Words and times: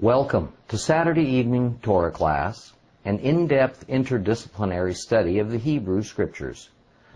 Welcome 0.00 0.52
to 0.68 0.78
Saturday 0.78 1.24
evening 1.24 1.80
Torah 1.82 2.12
class, 2.12 2.72
an 3.04 3.18
in-depth 3.18 3.88
interdisciplinary 3.88 4.94
study 4.94 5.40
of 5.40 5.50
the 5.50 5.58
Hebrew 5.58 6.04
Scriptures. 6.04 6.68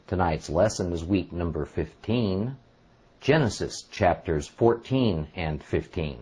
Tonight's 0.08 0.51
lesson 0.51 0.92
is 0.92 1.04
week 1.04 1.32
number 1.32 1.64
15, 1.64 2.56
Genesis 3.21 3.82
chapters 3.82 4.48
14 4.48 5.29
and 5.37 5.62
15. 5.62 6.18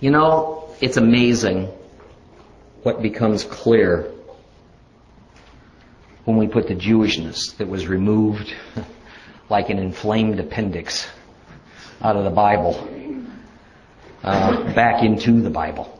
You 0.00 0.10
know, 0.10 0.74
it's 0.80 0.96
amazing 0.96 1.68
what 2.82 3.00
becomes 3.00 3.44
clear 3.44 4.10
when 6.24 6.36
we 6.36 6.48
put 6.48 6.66
the 6.66 6.74
Jewishness 6.74 7.56
that 7.58 7.68
was 7.68 7.86
removed 7.86 8.52
like 9.48 9.70
an 9.70 9.78
inflamed 9.78 10.40
appendix 10.40 11.06
out 12.02 12.16
of 12.16 12.24
the 12.24 12.30
Bible 12.30 12.90
uh, 14.24 14.72
back 14.74 15.02
into 15.02 15.40
the 15.40 15.50
Bible. 15.50 15.90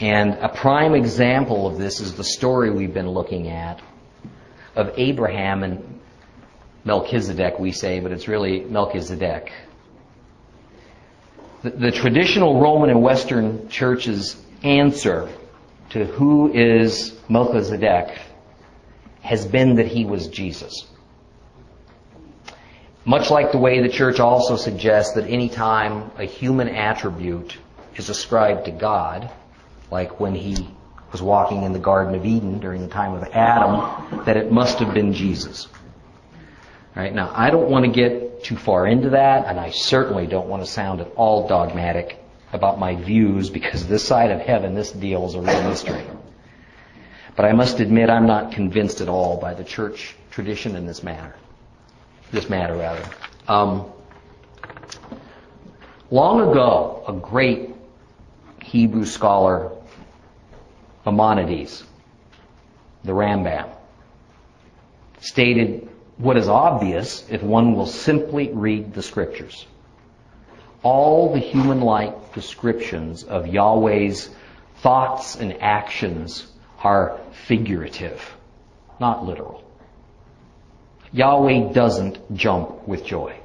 And 0.00 0.34
a 0.34 0.48
prime 0.48 0.94
example 0.94 1.66
of 1.68 1.78
this 1.78 2.00
is 2.00 2.14
the 2.14 2.24
story 2.24 2.70
we've 2.70 2.92
been 2.92 3.10
looking 3.10 3.48
at 3.48 3.80
of 4.74 4.92
Abraham 4.96 5.62
and 5.62 6.00
Melchizedek, 6.84 7.58
we 7.58 7.70
say, 7.70 8.00
but 8.00 8.10
it's 8.10 8.26
really 8.26 8.60
Melchizedek. 8.64 9.52
The, 11.62 11.70
the 11.70 11.90
traditional 11.92 12.60
Roman 12.60 12.90
and 12.90 13.02
Western 13.02 13.68
church's 13.68 14.36
answer 14.64 15.28
to 15.90 16.04
who 16.04 16.52
is 16.52 17.16
Melchizedek 17.28 18.18
has 19.20 19.46
been 19.46 19.76
that 19.76 19.86
he 19.86 20.04
was 20.04 20.26
Jesus. 20.26 20.86
Much 23.04 23.30
like 23.30 23.50
the 23.50 23.58
way 23.58 23.80
the 23.80 23.88
church 23.88 24.20
also 24.20 24.54
suggests 24.54 25.14
that 25.14 25.26
any 25.26 25.48
time 25.48 26.10
a 26.18 26.24
human 26.24 26.68
attribute 26.68 27.58
is 27.96 28.08
ascribed 28.08 28.66
to 28.66 28.70
God, 28.70 29.28
like 29.90 30.20
when 30.20 30.36
he 30.36 30.68
was 31.10 31.20
walking 31.20 31.64
in 31.64 31.72
the 31.72 31.80
Garden 31.80 32.14
of 32.14 32.24
Eden 32.24 32.60
during 32.60 32.80
the 32.80 32.88
time 32.88 33.12
of 33.14 33.24
Adam, 33.32 34.24
that 34.24 34.36
it 34.36 34.52
must 34.52 34.78
have 34.78 34.94
been 34.94 35.12
Jesus. 35.12 35.66
Right, 36.94 37.12
now 37.12 37.32
I 37.34 37.50
don't 37.50 37.70
want 37.70 37.86
to 37.86 37.90
get 37.90 38.44
too 38.44 38.56
far 38.56 38.86
into 38.86 39.10
that, 39.10 39.46
and 39.46 39.58
I 39.58 39.70
certainly 39.70 40.28
don't 40.28 40.48
want 40.48 40.62
to 40.64 40.70
sound 40.70 41.00
at 41.00 41.10
all 41.16 41.48
dogmatic 41.48 42.18
about 42.52 42.78
my 42.78 42.94
views 42.94 43.50
because 43.50 43.86
this 43.88 44.04
side 44.06 44.30
of 44.30 44.40
heaven, 44.40 44.74
this 44.74 44.92
deal 44.92 45.26
is 45.26 45.34
a 45.34 45.40
real 45.40 45.68
mystery. 45.68 46.04
But 47.34 47.46
I 47.46 47.52
must 47.52 47.80
admit 47.80 48.10
I'm 48.10 48.26
not 48.26 48.52
convinced 48.52 49.00
at 49.00 49.08
all 49.08 49.38
by 49.38 49.54
the 49.54 49.64
church 49.64 50.14
tradition 50.30 50.76
in 50.76 50.86
this 50.86 51.02
matter 51.02 51.34
this 52.32 52.48
matter 52.48 52.74
rather. 52.74 53.04
Um, 53.46 53.92
long 56.10 56.40
ago, 56.40 57.04
a 57.06 57.12
great 57.12 57.70
Hebrew 58.62 59.04
scholar, 59.04 59.70
Maimonides, 61.04 61.84
the 63.04 63.12
Rambam, 63.12 63.68
stated 65.20 65.88
what 66.16 66.36
is 66.36 66.48
obvious 66.48 67.24
if 67.30 67.42
one 67.42 67.74
will 67.74 67.86
simply 67.86 68.50
read 68.50 68.94
the 68.94 69.02
scriptures. 69.02 69.66
All 70.82 71.32
the 71.32 71.38
human-like 71.38 72.34
descriptions 72.34 73.22
of 73.22 73.46
Yahweh's 73.46 74.30
thoughts 74.78 75.36
and 75.36 75.60
actions 75.62 76.46
are 76.82 77.20
figurative, 77.46 78.36
not 78.98 79.24
literal. 79.24 79.61
Yahweh 81.12 81.72
doesn't 81.72 82.34
jump 82.34 82.86
with 82.88 83.04
joy. 83.04 83.38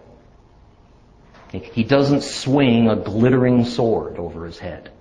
He 1.51 1.83
doesn't 1.83 2.23
swing 2.23 2.89
a 2.89 2.95
glittering 2.95 3.65
sword 3.65 4.17
over 4.17 4.45
his 4.45 4.59
head. 4.59 4.91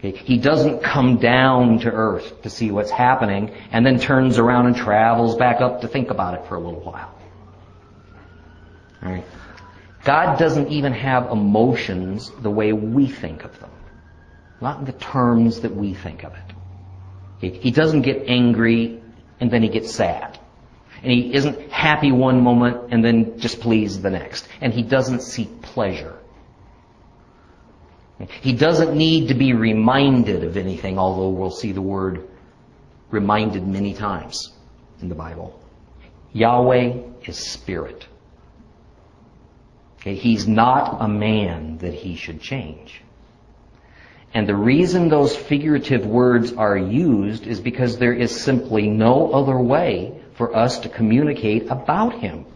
He 0.00 0.38
doesn't 0.38 0.82
come 0.82 1.16
down 1.16 1.80
to 1.80 1.90
earth 1.90 2.42
to 2.42 2.50
see 2.50 2.70
what's 2.70 2.90
happening 2.90 3.54
and 3.72 3.84
then 3.84 3.98
turns 3.98 4.38
around 4.38 4.66
and 4.66 4.76
travels 4.76 5.36
back 5.36 5.60
up 5.60 5.80
to 5.80 5.88
think 5.88 6.10
about 6.10 6.34
it 6.34 6.46
for 6.46 6.56
a 6.56 6.60
little 6.60 6.80
while. 6.80 7.12
Right? 9.02 9.24
God 10.04 10.38
doesn't 10.38 10.68
even 10.68 10.92
have 10.92 11.30
emotions 11.30 12.30
the 12.40 12.50
way 12.50 12.72
we 12.72 13.08
think 13.08 13.44
of 13.44 13.58
them. 13.58 13.70
Not 14.60 14.80
in 14.80 14.84
the 14.84 14.92
terms 14.92 15.60
that 15.60 15.74
we 15.74 15.94
think 15.94 16.24
of 16.24 16.32
it. 16.34 17.54
He 17.54 17.70
doesn't 17.70 18.02
get 18.02 18.24
angry 18.28 19.00
and 19.40 19.50
then 19.50 19.62
he 19.62 19.68
gets 19.68 19.92
sad. 19.92 20.35
And 21.06 21.14
he 21.14 21.34
isn't 21.34 21.70
happy 21.70 22.10
one 22.10 22.42
moment 22.42 22.88
and 22.90 23.04
then 23.04 23.38
just 23.38 23.60
pleased 23.60 24.02
the 24.02 24.10
next. 24.10 24.48
And 24.60 24.74
he 24.74 24.82
doesn't 24.82 25.22
seek 25.22 25.62
pleasure. 25.62 26.18
He 28.40 28.52
doesn't 28.52 28.96
need 28.96 29.28
to 29.28 29.34
be 29.34 29.52
reminded 29.52 30.42
of 30.42 30.56
anything, 30.56 30.98
although 30.98 31.28
we'll 31.28 31.52
see 31.52 31.70
the 31.70 31.80
word 31.80 32.26
reminded 33.12 33.64
many 33.64 33.94
times 33.94 34.52
in 35.00 35.08
the 35.08 35.14
Bible. 35.14 35.60
Yahweh 36.32 36.94
is 37.24 37.38
spirit. 37.38 38.08
Okay, 40.00 40.16
he's 40.16 40.48
not 40.48 40.96
a 41.00 41.06
man 41.06 41.78
that 41.78 41.94
he 41.94 42.16
should 42.16 42.40
change. 42.40 43.00
And 44.34 44.48
the 44.48 44.56
reason 44.56 45.08
those 45.08 45.36
figurative 45.36 46.04
words 46.04 46.52
are 46.54 46.76
used 46.76 47.46
is 47.46 47.60
because 47.60 47.96
there 47.96 48.12
is 48.12 48.34
simply 48.34 48.88
no 48.88 49.30
other 49.30 49.56
way 49.56 50.20
for 50.36 50.54
us 50.54 50.80
to 50.80 50.88
communicate 50.88 51.68
about 51.68 52.20
Him. 52.20 52.46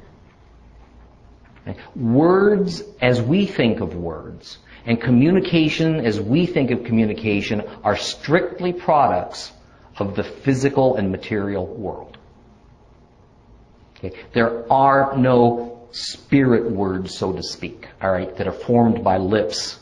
Words 1.94 2.82
as 3.00 3.20
we 3.20 3.46
think 3.46 3.80
of 3.80 3.94
words 3.94 4.58
and 4.86 5.00
communication 5.00 6.04
as 6.04 6.20
we 6.20 6.46
think 6.46 6.70
of 6.70 6.84
communication 6.84 7.62
are 7.84 7.96
strictly 7.96 8.72
products 8.72 9.52
of 9.98 10.16
the 10.16 10.24
physical 10.24 10.96
and 10.96 11.10
material 11.10 11.66
world. 11.66 12.16
Okay? 13.96 14.16
There 14.32 14.70
are 14.72 15.16
no 15.16 15.88
spirit 15.92 16.70
words, 16.70 17.16
so 17.16 17.32
to 17.32 17.42
speak, 17.42 17.88
alright, 18.02 18.36
that 18.36 18.46
are 18.48 18.52
formed 18.52 19.04
by 19.04 19.18
lips 19.18 19.78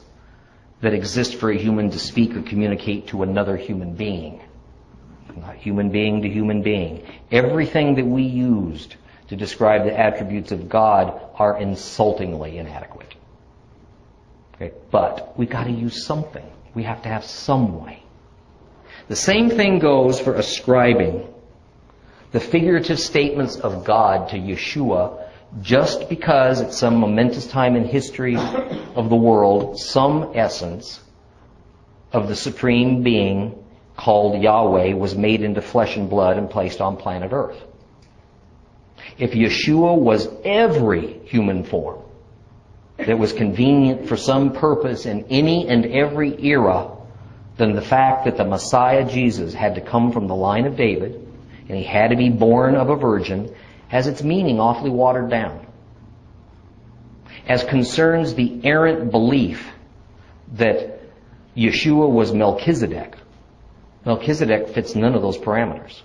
that 0.80 0.94
exist 0.94 1.36
for 1.36 1.50
a 1.50 1.56
human 1.56 1.90
to 1.90 1.98
speak 1.98 2.36
or 2.36 2.42
communicate 2.42 3.08
to 3.08 3.22
another 3.22 3.56
human 3.56 3.94
being 3.94 4.40
human 5.42 5.90
being 5.90 6.22
to 6.22 6.28
human 6.28 6.62
being. 6.62 7.06
Everything 7.30 7.94
that 7.96 8.06
we 8.06 8.22
used 8.22 8.96
to 9.28 9.36
describe 9.36 9.84
the 9.84 9.98
attributes 9.98 10.52
of 10.52 10.68
God 10.68 11.20
are 11.34 11.58
insultingly 11.58 12.58
inadequate. 12.58 13.14
Okay? 14.54 14.72
But 14.90 15.38
we 15.38 15.46
got 15.46 15.64
to 15.64 15.70
use 15.70 16.04
something. 16.04 16.44
We 16.74 16.84
have 16.84 17.02
to 17.02 17.08
have 17.08 17.24
some 17.24 17.84
way. 17.84 18.02
The 19.08 19.16
same 19.16 19.50
thing 19.50 19.78
goes 19.78 20.20
for 20.20 20.34
ascribing 20.34 21.26
the 22.32 22.40
figurative 22.40 23.00
statements 23.00 23.56
of 23.56 23.84
God 23.84 24.30
to 24.30 24.36
Yeshua 24.36 25.24
just 25.62 26.08
because 26.08 26.60
at 26.60 26.74
some 26.74 26.96
momentous 26.96 27.46
time 27.46 27.74
in 27.74 27.84
history 27.84 28.36
of 28.36 29.08
the 29.08 29.16
world, 29.16 29.78
some 29.78 30.32
essence 30.34 31.00
of 32.12 32.28
the 32.28 32.36
Supreme 32.36 33.02
Being 33.02 33.57
called 33.98 34.40
Yahweh 34.40 34.94
was 34.94 35.16
made 35.16 35.42
into 35.42 35.60
flesh 35.60 35.96
and 35.96 36.08
blood 36.08 36.38
and 36.38 36.48
placed 36.48 36.80
on 36.80 36.96
planet 36.96 37.32
Earth. 37.32 37.60
If 39.18 39.32
Yeshua 39.32 39.98
was 39.98 40.28
every 40.44 41.18
human 41.24 41.64
form 41.64 42.00
that 42.96 43.18
was 43.18 43.32
convenient 43.32 44.08
for 44.08 44.16
some 44.16 44.52
purpose 44.52 45.04
in 45.04 45.24
any 45.30 45.66
and 45.66 45.84
every 45.84 46.40
era, 46.44 46.92
then 47.56 47.74
the 47.74 47.82
fact 47.82 48.26
that 48.26 48.36
the 48.36 48.44
Messiah 48.44 49.04
Jesus 49.04 49.52
had 49.52 49.74
to 49.74 49.80
come 49.80 50.12
from 50.12 50.28
the 50.28 50.34
line 50.34 50.66
of 50.66 50.76
David 50.76 51.14
and 51.68 51.76
he 51.76 51.82
had 51.82 52.10
to 52.10 52.16
be 52.16 52.30
born 52.30 52.76
of 52.76 52.90
a 52.90 52.96
virgin 52.96 53.52
has 53.88 54.06
its 54.06 54.22
meaning 54.22 54.60
awfully 54.60 54.90
watered 54.90 55.28
down. 55.28 55.66
As 57.48 57.64
concerns 57.64 58.34
the 58.34 58.60
errant 58.62 59.10
belief 59.10 59.68
that 60.52 61.00
Yeshua 61.56 62.08
was 62.08 62.32
Melchizedek, 62.32 63.16
Melchizedek 64.04 64.68
fits 64.68 64.94
none 64.94 65.14
of 65.14 65.22
those 65.22 65.38
parameters. 65.38 66.00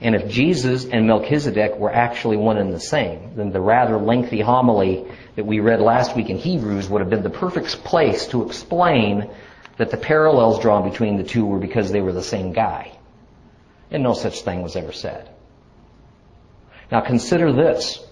And 0.00 0.14
if 0.14 0.28
Jesus 0.28 0.84
and 0.84 1.06
Melchizedek 1.06 1.76
were 1.76 1.92
actually 1.92 2.36
one 2.36 2.56
and 2.56 2.72
the 2.72 2.80
same, 2.80 3.34
then 3.34 3.50
the 3.50 3.60
rather 3.60 3.98
lengthy 3.98 4.40
homily 4.40 5.06
that 5.34 5.44
we 5.44 5.60
read 5.60 5.80
last 5.80 6.14
week 6.14 6.30
in 6.30 6.38
Hebrews 6.38 6.88
would 6.88 7.00
have 7.00 7.10
been 7.10 7.24
the 7.24 7.30
perfect 7.30 7.84
place 7.84 8.26
to 8.28 8.46
explain 8.46 9.28
that 9.76 9.90
the 9.90 9.96
parallels 9.96 10.60
drawn 10.60 10.88
between 10.88 11.16
the 11.16 11.24
two 11.24 11.44
were 11.44 11.58
because 11.58 11.90
they 11.90 12.00
were 12.00 12.12
the 12.12 12.22
same 12.22 12.52
guy. 12.52 12.96
And 13.90 14.02
no 14.02 14.14
such 14.14 14.42
thing 14.42 14.62
was 14.62 14.76
ever 14.76 14.92
said. 14.92 15.28
Now 16.92 17.00
consider 17.00 17.52
this. 17.52 18.04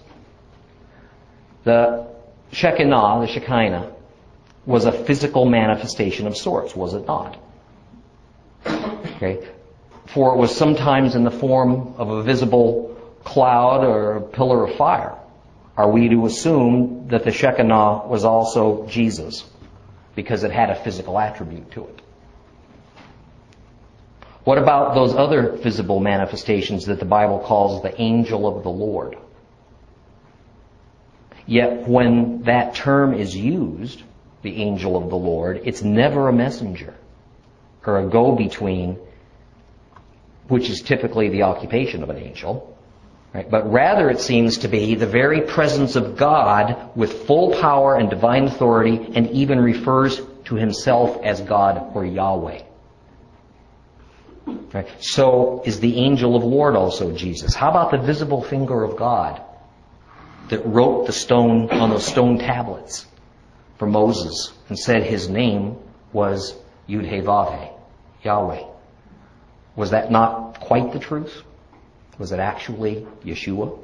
The 1.63 2.07
Shekinah, 2.51 3.21
the 3.21 3.27
Shekinah, 3.27 3.93
was 4.65 4.85
a 4.85 4.91
physical 4.91 5.45
manifestation 5.45 6.27
of 6.27 6.35
sorts, 6.35 6.75
was 6.75 6.93
it 6.93 7.07
not? 7.07 7.37
Okay? 9.17 9.45
For 10.05 10.33
it 10.33 10.37
was 10.37 10.55
sometimes 10.55 11.15
in 11.15 11.23
the 11.23 11.31
form 11.31 11.95
of 11.97 12.09
a 12.09 12.23
visible 12.23 12.95
cloud 13.23 13.83
or 13.83 14.17
a 14.17 14.21
pillar 14.21 14.65
of 14.65 14.75
fire. 14.75 15.15
are 15.75 15.91
we 15.91 16.09
to 16.09 16.25
assume 16.25 17.07
that 17.09 17.23
the 17.23 17.31
Shekinah 17.31 18.07
was 18.07 18.23
also 18.23 18.87
Jesus 18.87 19.43
because 20.15 20.43
it 20.43 20.51
had 20.51 20.69
a 20.69 20.75
physical 20.75 21.19
attribute 21.19 21.71
to 21.71 21.83
it? 21.85 22.01
What 24.43 24.57
about 24.57 24.95
those 24.95 25.13
other 25.13 25.51
visible 25.51 25.99
manifestations 25.99 26.85
that 26.85 26.99
the 26.99 27.05
Bible 27.05 27.39
calls 27.39 27.83
the 27.83 27.99
angel 28.01 28.47
of 28.47 28.63
the 28.63 28.69
Lord? 28.69 29.17
Yet 31.45 31.87
when 31.87 32.43
that 32.43 32.73
term 32.73 33.13
is 33.13 33.35
used, 33.35 34.03
the 34.43 34.55
angel 34.55 34.95
of 34.95 35.09
the 35.09 35.17
Lord, 35.17 35.61
it's 35.65 35.83
never 35.83 36.29
a 36.29 36.33
messenger 36.33 36.93
or 37.85 37.99
a 37.99 38.07
go-between, 38.07 38.99
which 40.47 40.69
is 40.69 40.81
typically 40.81 41.29
the 41.29 41.43
occupation 41.43 42.03
of 42.03 42.09
an 42.09 42.17
angel. 42.17 42.77
Right? 43.33 43.49
But 43.49 43.71
rather 43.71 44.09
it 44.09 44.21
seems 44.21 44.59
to 44.59 44.67
be 44.67 44.95
the 44.95 45.05
very 45.05 45.41
presence 45.41 45.95
of 45.95 46.17
God 46.17 46.89
with 46.95 47.27
full 47.27 47.59
power 47.59 47.95
and 47.95 48.09
divine 48.09 48.45
authority 48.45 49.11
and 49.13 49.29
even 49.31 49.59
refers 49.59 50.21
to 50.45 50.55
himself 50.55 51.21
as 51.23 51.41
God 51.41 51.95
or 51.95 52.05
Yahweh. 52.05 52.61
Right? 54.73 54.87
So 54.99 55.61
is 55.65 55.79
the 55.81 55.97
angel 55.97 56.35
of 56.35 56.43
Lord 56.43 56.75
also 56.75 57.11
Jesus? 57.11 57.53
How 57.53 57.69
about 57.69 57.91
the 57.91 57.97
visible 57.97 58.41
finger 58.41 58.83
of 58.83 58.95
God 58.95 59.41
that 60.49 60.65
wrote 60.65 61.05
the 61.05 61.13
stone 61.13 61.69
on 61.69 61.89
those 61.89 62.05
stone 62.05 62.39
tablets 62.39 63.05
for 63.77 63.87
Moses 63.87 64.53
and 64.69 64.79
said 64.79 65.03
his 65.03 65.27
name 65.27 65.77
was 66.13 66.55
Yud-Heh-Vav-Heh, 66.87 67.69
Yahweh? 68.23 68.63
Was 69.77 69.91
that 69.91 70.11
not 70.11 70.59
quite 70.59 70.91
the 70.91 70.99
truth? 70.99 71.43
Was 72.17 72.31
it 72.31 72.39
actually 72.39 73.07
Yeshua? 73.23 73.79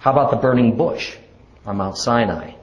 How 0.00 0.10
about 0.10 0.32
the 0.32 0.36
burning 0.36 0.76
bush 0.76 1.16
on 1.64 1.76
Mount 1.76 1.96
Sinai? 1.96 2.54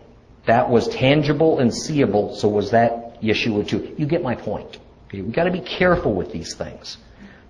That 0.46 0.70
was 0.70 0.90
tangible 0.90 1.60
and 1.60 1.74
seeable, 1.74 2.36
so 2.36 2.50
was 2.50 2.72
that 2.72 3.22
Yeshua 3.22 3.68
too? 3.68 3.96
You 3.98 4.06
get 4.06 4.22
my 4.22 4.36
point. 4.36 4.78
Okay? 5.08 5.22
We've 5.22 5.32
got 5.32 5.46
to 5.46 5.52
be 5.52 5.62
careful 5.62 6.14
with 6.14 6.34
these 6.34 6.54
things. 6.54 6.98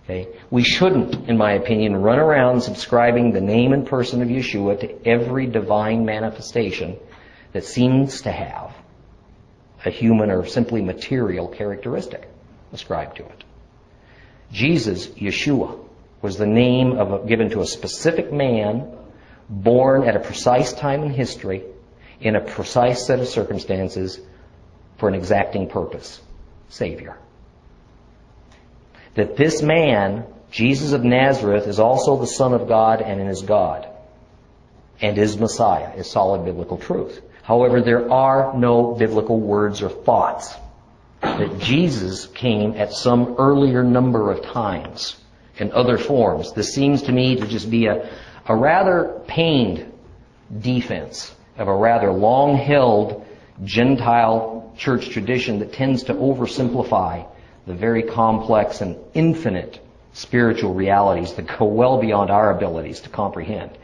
Okay? 0.03 0.27
We 0.51 0.63
shouldn't, 0.63 1.27
in 1.27 1.35
my 1.35 1.53
opinion, 1.53 1.95
run 1.95 2.19
around 2.19 2.61
subscribing 2.61 3.31
the 3.31 3.41
name 3.41 3.73
and 3.73 3.85
person 3.85 4.21
of 4.21 4.27
Yeshua 4.27 4.79
to 4.81 5.07
every 5.07 5.47
divine 5.47 6.05
manifestation 6.05 6.97
that 7.53 7.63
seems 7.63 8.21
to 8.21 8.31
have 8.31 8.75
a 9.85 9.89
human 9.89 10.29
or 10.29 10.45
simply 10.45 10.81
material 10.81 11.47
characteristic 11.47 12.27
ascribed 12.71 13.17
to 13.17 13.25
it. 13.25 13.43
Jesus, 14.51 15.07
Yeshua, 15.07 15.79
was 16.21 16.37
the 16.37 16.47
name 16.47 16.93
of 16.93 17.11
a, 17.13 17.27
given 17.27 17.49
to 17.51 17.61
a 17.61 17.65
specific 17.65 18.31
man 18.31 18.91
born 19.49 20.03
at 20.07 20.15
a 20.15 20.19
precise 20.19 20.73
time 20.73 21.03
in 21.03 21.11
history 21.11 21.63
in 22.19 22.35
a 22.35 22.41
precise 22.41 23.05
set 23.05 23.19
of 23.19 23.27
circumstances 23.27 24.19
for 24.97 25.07
an 25.07 25.15
exacting 25.15 25.69
purpose 25.69 26.21
Savior. 26.69 27.17
That 29.15 29.37
this 29.37 29.61
man, 29.61 30.25
Jesus 30.51 30.91
of 30.91 31.03
Nazareth, 31.03 31.67
is 31.67 31.79
also 31.79 32.17
the 32.17 32.27
Son 32.27 32.53
of 32.53 32.67
God 32.67 33.01
and 33.01 33.29
is 33.29 33.41
God 33.41 33.87
and 35.01 35.17
is 35.17 35.37
Messiah, 35.37 35.93
is 35.95 36.09
solid 36.09 36.45
biblical 36.45 36.77
truth. 36.77 37.21
However, 37.41 37.81
there 37.81 38.11
are 38.11 38.55
no 38.55 38.93
biblical 38.93 39.39
words 39.39 39.81
or 39.81 39.89
thoughts 39.89 40.53
that 41.21 41.59
Jesus 41.59 42.27
came 42.27 42.73
at 42.73 42.93
some 42.93 43.35
earlier 43.37 43.83
number 43.83 44.31
of 44.31 44.41
times 44.41 45.17
in 45.57 45.71
other 45.71 45.97
forms. 45.97 46.53
This 46.53 46.73
seems 46.73 47.03
to 47.03 47.11
me 47.11 47.35
to 47.35 47.47
just 47.47 47.69
be 47.69 47.87
a, 47.87 48.09
a 48.45 48.55
rather 48.55 49.21
pained 49.27 49.91
defense 50.59 51.33
of 51.57 51.67
a 51.67 51.75
rather 51.75 52.11
long 52.11 52.55
held 52.55 53.25
Gentile 53.63 54.73
church 54.77 55.09
tradition 55.09 55.59
that 55.59 55.73
tends 55.73 56.03
to 56.03 56.13
oversimplify 56.13 57.27
the 57.67 57.73
very 57.73 58.03
complex 58.03 58.81
and 58.81 58.97
infinite 59.13 59.85
spiritual 60.13 60.73
realities 60.73 61.33
that 61.33 61.57
go 61.59 61.65
well 61.65 61.99
beyond 61.99 62.29
our 62.29 62.51
abilities 62.51 63.01
to 63.01 63.09
comprehend. 63.09 63.77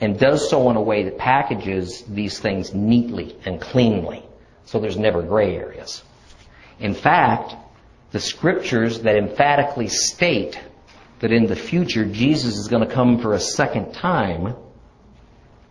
And 0.00 0.18
does 0.18 0.48
so 0.48 0.70
in 0.70 0.76
a 0.76 0.80
way 0.80 1.02
that 1.04 1.18
packages 1.18 2.02
these 2.08 2.38
things 2.38 2.72
neatly 2.72 3.36
and 3.44 3.60
cleanly 3.60 4.24
so 4.70 4.78
there's 4.78 4.96
never 4.96 5.20
gray 5.20 5.56
areas. 5.56 6.04
In 6.78 6.94
fact, 6.94 7.56
the 8.12 8.20
scriptures 8.20 9.00
that 9.00 9.16
emphatically 9.16 9.88
state 9.88 10.60
that 11.18 11.32
in 11.32 11.46
the 11.46 11.56
future 11.56 12.04
Jesus 12.04 12.56
is 12.56 12.68
going 12.68 12.86
to 12.86 12.94
come 12.94 13.18
for 13.18 13.34
a 13.34 13.40
second 13.40 13.92
time, 13.92 14.54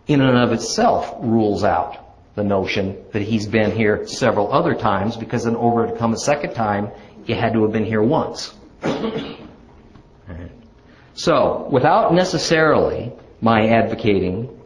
in 0.06 0.20
and 0.20 0.36
of 0.36 0.52
itself 0.52 1.14
rules 1.18 1.64
out 1.64 1.96
the 2.34 2.44
notion 2.44 3.02
that 3.12 3.22
he's 3.22 3.46
been 3.46 3.72
here 3.72 4.06
several 4.06 4.52
other 4.52 4.74
times 4.74 5.16
because 5.16 5.46
in 5.46 5.56
order 5.56 5.90
to 5.90 5.98
come 5.98 6.12
a 6.12 6.18
second 6.18 6.52
time, 6.52 6.90
he 7.24 7.32
had 7.32 7.54
to 7.54 7.62
have 7.62 7.72
been 7.72 7.86
here 7.86 8.02
once. 8.02 8.54
So, 11.12 11.68
without 11.70 12.14
necessarily 12.14 13.12
my 13.42 13.68
advocating 13.68 14.58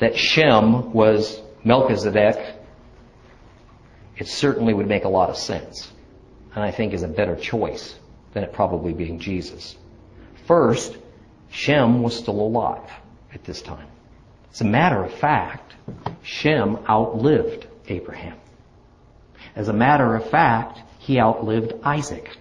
that 0.00 0.18
Shem 0.18 0.92
was 0.92 1.40
Melchizedek, 1.64 2.57
it 4.18 4.26
certainly 4.26 4.74
would 4.74 4.88
make 4.88 5.04
a 5.04 5.08
lot 5.08 5.30
of 5.30 5.36
sense 5.36 5.90
and 6.54 6.64
I 6.64 6.72
think 6.72 6.92
is 6.92 7.04
a 7.04 7.08
better 7.08 7.36
choice 7.36 7.94
than 8.32 8.42
it 8.42 8.52
probably 8.52 8.92
being 8.92 9.20
Jesus. 9.20 9.76
First, 10.46 10.96
Shem 11.50 12.02
was 12.02 12.16
still 12.16 12.40
alive 12.40 12.90
at 13.32 13.44
this 13.44 13.62
time. 13.62 13.86
As 14.52 14.60
a 14.60 14.64
matter 14.64 15.04
of 15.04 15.12
fact, 15.14 15.74
Shem 16.22 16.78
outlived 16.88 17.68
Abraham. 17.86 18.36
As 19.54 19.68
a 19.68 19.72
matter 19.72 20.16
of 20.16 20.28
fact, 20.30 20.80
he 20.98 21.20
outlived 21.20 21.74
Isaac. 21.84 22.36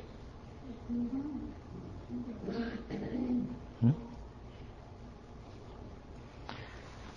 Hmm? 3.82 3.92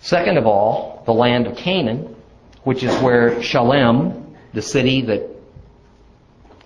Second 0.01 0.37
of 0.37 0.45
all, 0.45 1.01
the 1.05 1.13
land 1.13 1.47
of 1.47 1.57
Canaan, 1.57 2.15
which 2.63 2.83
is 2.83 2.95
where 3.01 3.41
Shalem, 3.41 4.20
the 4.53 4.61
city 4.61 5.01
that 5.01 5.29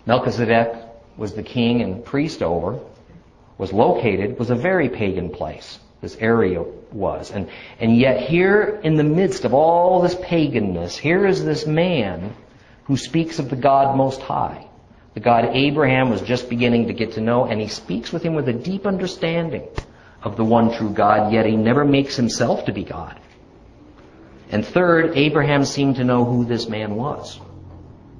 Melchizedek 0.06 0.76
was 1.18 1.34
the 1.34 1.44
king 1.44 1.82
and 1.82 2.04
priest 2.04 2.42
over, 2.42 2.80
was 3.58 3.72
located, 3.72 4.38
was 4.38 4.50
a 4.50 4.56
very 4.56 4.90
pagan 4.90 5.30
place. 5.30 5.80
This 6.02 6.18
area 6.18 6.64
was. 6.92 7.32
And, 7.32 7.50
and 7.80 7.98
yet 7.98 8.22
here 8.22 8.80
in 8.84 8.96
the 8.96 9.04
midst 9.04 9.46
of 9.46 9.54
all 9.54 10.02
this 10.02 10.16
paganness, 10.16 10.96
here 10.96 11.26
is 11.26 11.44
this 11.44 11.66
man 11.66 12.36
who 12.84 12.98
speaks 12.98 13.40
of 13.40 13.50
the 13.50 13.56
God 13.56 13.96
Most 13.96 14.22
High. 14.22 14.68
The 15.14 15.20
God 15.22 15.46
Abraham 15.54 16.10
was 16.10 16.22
just 16.22 16.50
beginning 16.50 16.88
to 16.88 16.94
get 16.94 17.14
to 17.14 17.22
know, 17.22 17.46
and 17.46 17.62
he 17.62 17.68
speaks 17.68 18.12
with 18.12 18.22
him 18.22 18.36
with 18.36 18.50
a 18.50 18.54
deep 18.54 18.86
understanding 18.86 19.68
of 20.22 20.36
the 20.36 20.44
one 20.44 20.76
true 20.76 20.90
God, 20.90 21.32
yet 21.32 21.46
he 21.46 21.56
never 21.56 21.86
makes 21.86 22.16
himself 22.16 22.66
to 22.66 22.74
be 22.74 22.84
God. 22.84 23.20
And 24.52 24.66
third, 24.66 25.18
Abraham 25.18 25.64
seemed 25.66 25.96
to 25.96 26.04
know 26.04 26.26
who 26.26 26.46
this 26.46 26.68
man 26.68 26.96
was 26.96 27.40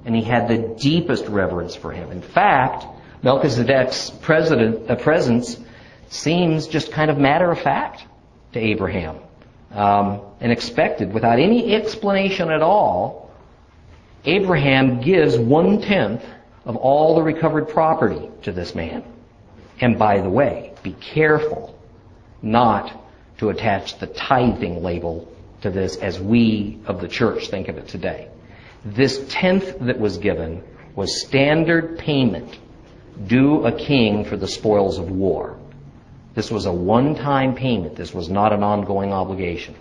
and 0.06 0.14
he 0.14 0.22
had 0.22 0.46
the 0.46 0.58
deepest 0.80 1.26
reverence 1.26 1.74
for 1.74 1.90
him. 1.90 2.12
In 2.12 2.22
fact, 2.22 2.86
Melchizedek's 3.22 4.10
uh, 4.10 4.96
presence 5.00 5.58
seems 6.08 6.68
just 6.68 6.92
kind 6.92 7.10
of 7.10 7.18
matter 7.18 7.50
of 7.50 7.58
fact 7.58 8.04
to 8.52 8.60
Abraham 8.60 9.18
um, 9.72 10.20
and 10.40 10.52
expected 10.52 11.12
without 11.12 11.40
any 11.40 11.74
explanation 11.74 12.50
at 12.50 12.62
all. 12.62 13.34
Abraham 14.24 15.00
gives 15.00 15.36
one 15.36 15.82
tenth 15.82 16.24
of 16.64 16.76
all 16.76 17.16
the 17.16 17.22
recovered 17.22 17.68
property 17.68 18.30
to 18.42 18.52
this 18.52 18.76
man. 18.76 19.02
And 19.80 19.98
by 19.98 20.20
the 20.20 20.30
way, 20.30 20.72
be 20.84 20.92
careful 20.92 21.76
not 22.42 22.92
to 23.38 23.50
attach 23.50 23.98
the 23.98 24.06
tithing 24.06 24.84
label 24.84 25.32
to 25.62 25.70
this 25.70 25.96
as 25.96 26.20
we 26.20 26.78
of 26.86 27.00
the 27.00 27.08
church 27.08 27.48
think 27.48 27.66
of 27.66 27.76
it 27.76 27.88
today. 27.88 28.28
This 28.94 29.26
tenth 29.28 29.80
that 29.80 29.98
was 29.98 30.18
given 30.18 30.62
was 30.94 31.20
standard 31.26 31.98
payment 31.98 32.56
due 33.26 33.66
a 33.66 33.72
king 33.72 34.24
for 34.24 34.36
the 34.36 34.46
spoils 34.46 34.98
of 34.98 35.10
war. 35.10 35.58
This 36.34 36.52
was 36.52 36.66
a 36.66 36.72
one-time 36.72 37.56
payment. 37.56 37.96
This 37.96 38.14
was 38.14 38.28
not 38.28 38.52
an 38.52 38.62
ongoing 38.62 39.12
obligation. 39.12 39.74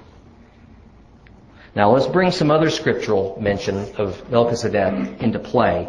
Now 1.75 1.91
let's 1.91 2.07
bring 2.07 2.31
some 2.31 2.50
other 2.50 2.71
scriptural 2.71 3.38
mention 3.39 3.93
of 3.95 4.31
Melchizedek 4.31 5.21
into 5.21 5.38
play 5.38 5.88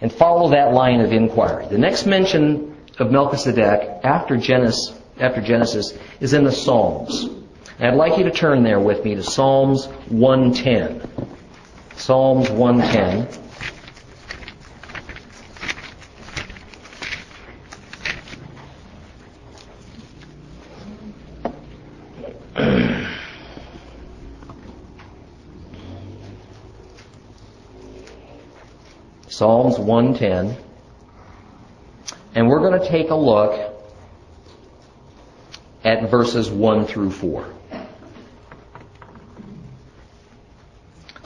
and 0.00 0.10
follow 0.10 0.50
that 0.50 0.72
line 0.72 1.00
of 1.00 1.12
inquiry. 1.12 1.66
The 1.66 1.76
next 1.76 2.06
mention 2.06 2.74
of 2.98 3.10
Melchizedek 3.10 4.00
after 4.02 4.38
Genesis, 4.38 4.98
after 5.20 5.42
Genesis 5.42 5.92
is 6.20 6.32
in 6.32 6.44
the 6.44 6.52
Psalms. 6.52 7.28
And 7.78 7.90
I'd 7.90 7.96
like 7.96 8.16
you 8.16 8.24
to 8.24 8.30
turn 8.30 8.62
there 8.62 8.80
with 8.80 9.04
me 9.04 9.14
to 9.16 9.22
Psalms 9.22 9.86
110. 10.08 11.15
Psalms 11.96 12.50
110. 12.50 13.26
Psalms 29.28 29.78
110. 29.78 30.56
And 32.34 32.48
we're 32.48 32.60
going 32.60 32.78
to 32.80 32.86
take 32.86 33.10
a 33.10 33.14
look 33.14 33.72
at 35.82 36.10
verses 36.10 36.50
1 36.50 36.86
through 36.86 37.10
4. 37.10 37.55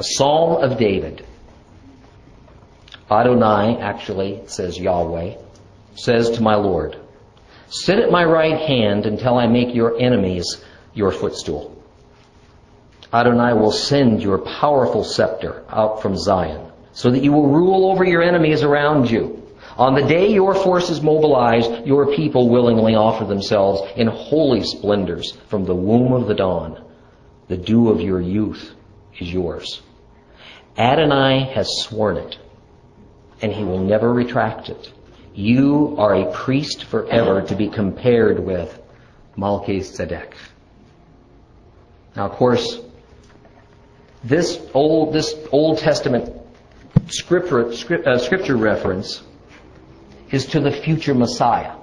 A 0.00 0.02
psalm 0.02 0.62
of 0.62 0.78
David. 0.78 1.26
Adonai, 3.10 3.76
actually, 3.76 4.40
says 4.46 4.78
Yahweh, 4.78 5.34
says 5.94 6.30
to 6.30 6.42
my 6.42 6.54
Lord, 6.54 6.96
Sit 7.68 7.98
at 7.98 8.10
my 8.10 8.24
right 8.24 8.58
hand 8.58 9.04
until 9.04 9.36
I 9.36 9.46
make 9.46 9.74
your 9.74 10.00
enemies 10.00 10.64
your 10.94 11.12
footstool. 11.12 11.84
Adonai 13.12 13.52
will 13.52 13.72
send 13.72 14.22
your 14.22 14.38
powerful 14.38 15.04
scepter 15.04 15.64
out 15.68 16.00
from 16.00 16.16
Zion, 16.16 16.72
so 16.94 17.10
that 17.10 17.22
you 17.22 17.32
will 17.32 17.48
rule 17.48 17.90
over 17.90 18.02
your 18.02 18.22
enemies 18.22 18.62
around 18.62 19.10
you. 19.10 19.46
On 19.76 19.94
the 19.94 20.08
day 20.08 20.32
your 20.32 20.54
forces 20.54 21.02
mobilize, 21.02 21.68
your 21.86 22.14
people 22.16 22.48
willingly 22.48 22.94
offer 22.94 23.26
themselves 23.26 23.82
in 23.96 24.06
holy 24.06 24.62
splendors 24.64 25.36
from 25.48 25.66
the 25.66 25.74
womb 25.74 26.14
of 26.14 26.26
the 26.26 26.34
dawn. 26.34 26.82
The 27.48 27.58
dew 27.58 27.90
of 27.90 28.00
your 28.00 28.22
youth 28.22 28.74
is 29.18 29.30
yours. 29.30 29.82
Adonai 30.76 31.40
has 31.54 31.68
sworn 31.82 32.16
it, 32.16 32.38
and 33.42 33.52
he 33.52 33.64
will 33.64 33.80
never 33.80 34.12
retract 34.12 34.68
it. 34.68 34.92
You 35.34 35.94
are 35.98 36.14
a 36.14 36.32
priest 36.32 36.84
forever 36.84 37.42
to 37.42 37.54
be 37.54 37.68
compared 37.68 38.38
with 38.38 38.80
Melchizedek. 39.36 40.34
Now, 42.16 42.26
of 42.26 42.32
course, 42.32 42.80
this 44.24 44.60
old, 44.74 45.12
this 45.14 45.34
Old 45.52 45.78
Testament 45.78 46.34
scripture, 47.08 47.72
script, 47.74 48.06
uh, 48.06 48.18
scripture 48.18 48.56
reference 48.56 49.22
is 50.30 50.46
to 50.46 50.60
the 50.60 50.70
future 50.70 51.14
Messiah. 51.14 51.74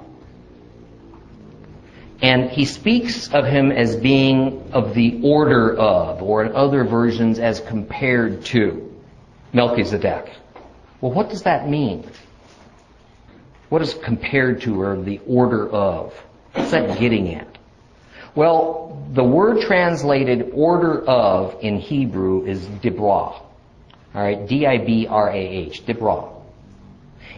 And 2.22 2.50
he 2.50 2.66
speaks 2.66 3.32
of 3.32 3.46
him 3.46 3.72
as 3.72 3.96
being 3.96 4.72
of 4.74 4.96
the 4.96 5.22
order 5.24 5.76
of, 5.76 6.24
or 6.24 6.44
in 6.44 6.56
other 6.56 6.84
versions, 6.84 7.38
as 7.38 7.60
compared 7.60 8.46
to 8.46 8.96
Melchizedek. 9.54 10.32
Well, 11.00 11.12
what 11.12 11.30
does 11.30 11.44
that 11.44 11.70
mean? 11.70 12.10
What 13.70 13.82
is 13.82 13.94
compared 13.94 14.62
to 14.62 14.82
or 14.82 15.02
the 15.02 15.20
order 15.28 15.70
of? 15.70 16.14
What's 16.54 16.72
that 16.72 17.00
getting 17.00 17.36
at? 17.36 17.48
Well, 18.34 19.08
the 19.14 19.24
word 19.24 19.62
translated 19.62 20.52
order 20.54 21.04
of 21.04 21.58
in 21.62 21.78
Hebrew 21.80 22.46
is 22.46 22.66
dibrah. 22.66 23.42
Alright, 24.16 24.48
D-I-B-R-A-H, 24.48 25.86
dibrah. 25.86 26.34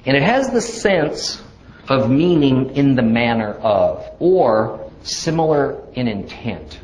And 0.06 0.16
it 0.16 0.24
has 0.24 0.50
the 0.52 0.62
sense 0.62 1.42
of 1.90 2.10
meaning 2.10 2.76
in 2.76 2.96
the 2.96 3.02
manner 3.02 3.52
of, 3.52 4.08
or 4.20 4.92
similar 5.04 5.84
in 5.94 6.08
intent. 6.08 6.80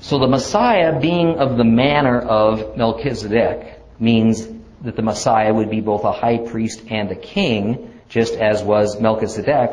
So 0.00 0.18
the 0.18 0.28
Messiah 0.28 1.00
being 1.00 1.38
of 1.38 1.56
the 1.56 1.64
manner 1.64 2.20
of 2.20 2.76
Melchizedek 2.76 3.80
means 4.00 4.48
that 4.82 4.96
the 4.96 5.02
Messiah 5.02 5.52
would 5.52 5.70
be 5.70 5.80
both 5.80 6.04
a 6.04 6.12
high 6.12 6.38
priest 6.38 6.82
and 6.90 7.10
a 7.10 7.16
king, 7.16 8.00
just 8.08 8.34
as 8.34 8.62
was 8.62 9.00
Melchizedek, 9.00 9.70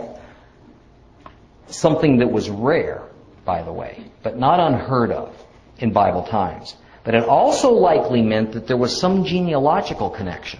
something 1.67 2.17
that 2.17 2.31
was 2.31 2.49
rare, 2.49 3.03
by 3.45 3.63
the 3.63 3.71
way, 3.71 4.03
but 4.23 4.37
not 4.37 4.59
unheard 4.59 5.11
of 5.11 5.35
in 5.77 5.93
Bible 5.93 6.23
times. 6.23 6.75
But 7.03 7.15
it 7.15 7.23
also 7.23 7.71
likely 7.71 8.21
meant 8.21 8.53
that 8.53 8.67
there 8.67 8.77
was 8.77 8.99
some 8.99 9.25
genealogical 9.25 10.09
connection. 10.09 10.59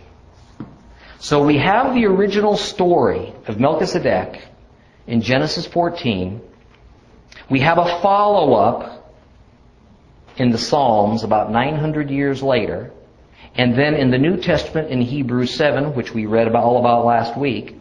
So 1.21 1.43
we 1.45 1.57
have 1.57 1.93
the 1.93 2.05
original 2.05 2.55
story 2.55 3.33
of 3.45 3.59
Melchizedek 3.59 4.41
in 5.05 5.21
Genesis 5.21 5.67
14. 5.67 6.41
We 7.49 7.59
have 7.59 7.77
a 7.77 7.99
follow-up 8.01 9.13
in 10.38 10.51
the 10.51 10.57
Psalms 10.57 11.25
about 11.25 11.51
900 11.51 12.09
years 12.09 12.41
later. 12.41 12.93
And 13.55 13.77
then 13.77 13.95
in 13.95 14.11
the 14.11 14.17
New 14.17 14.38
Testament 14.38 14.91
in 14.91 15.01
Hebrews 15.01 15.53
7, 15.53 15.93
which 15.93 16.13
we 16.13 16.25
read 16.25 16.47
about, 16.47 16.63
all 16.63 16.79
about 16.79 17.05
last 17.05 17.38
week, 17.38 17.75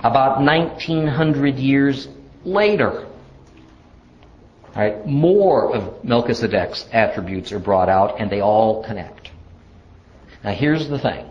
about 0.00 0.40
1900 0.40 1.58
years 1.58 2.08
later. 2.44 3.06
Right, 4.74 5.04
more 5.06 5.74
of 5.74 6.04
Melchizedek's 6.04 6.86
attributes 6.92 7.52
are 7.52 7.58
brought 7.58 7.90
out 7.90 8.20
and 8.20 8.30
they 8.30 8.40
all 8.40 8.82
connect. 8.84 9.30
Now 10.42 10.52
here's 10.52 10.88
the 10.88 10.98
thing. 10.98 11.28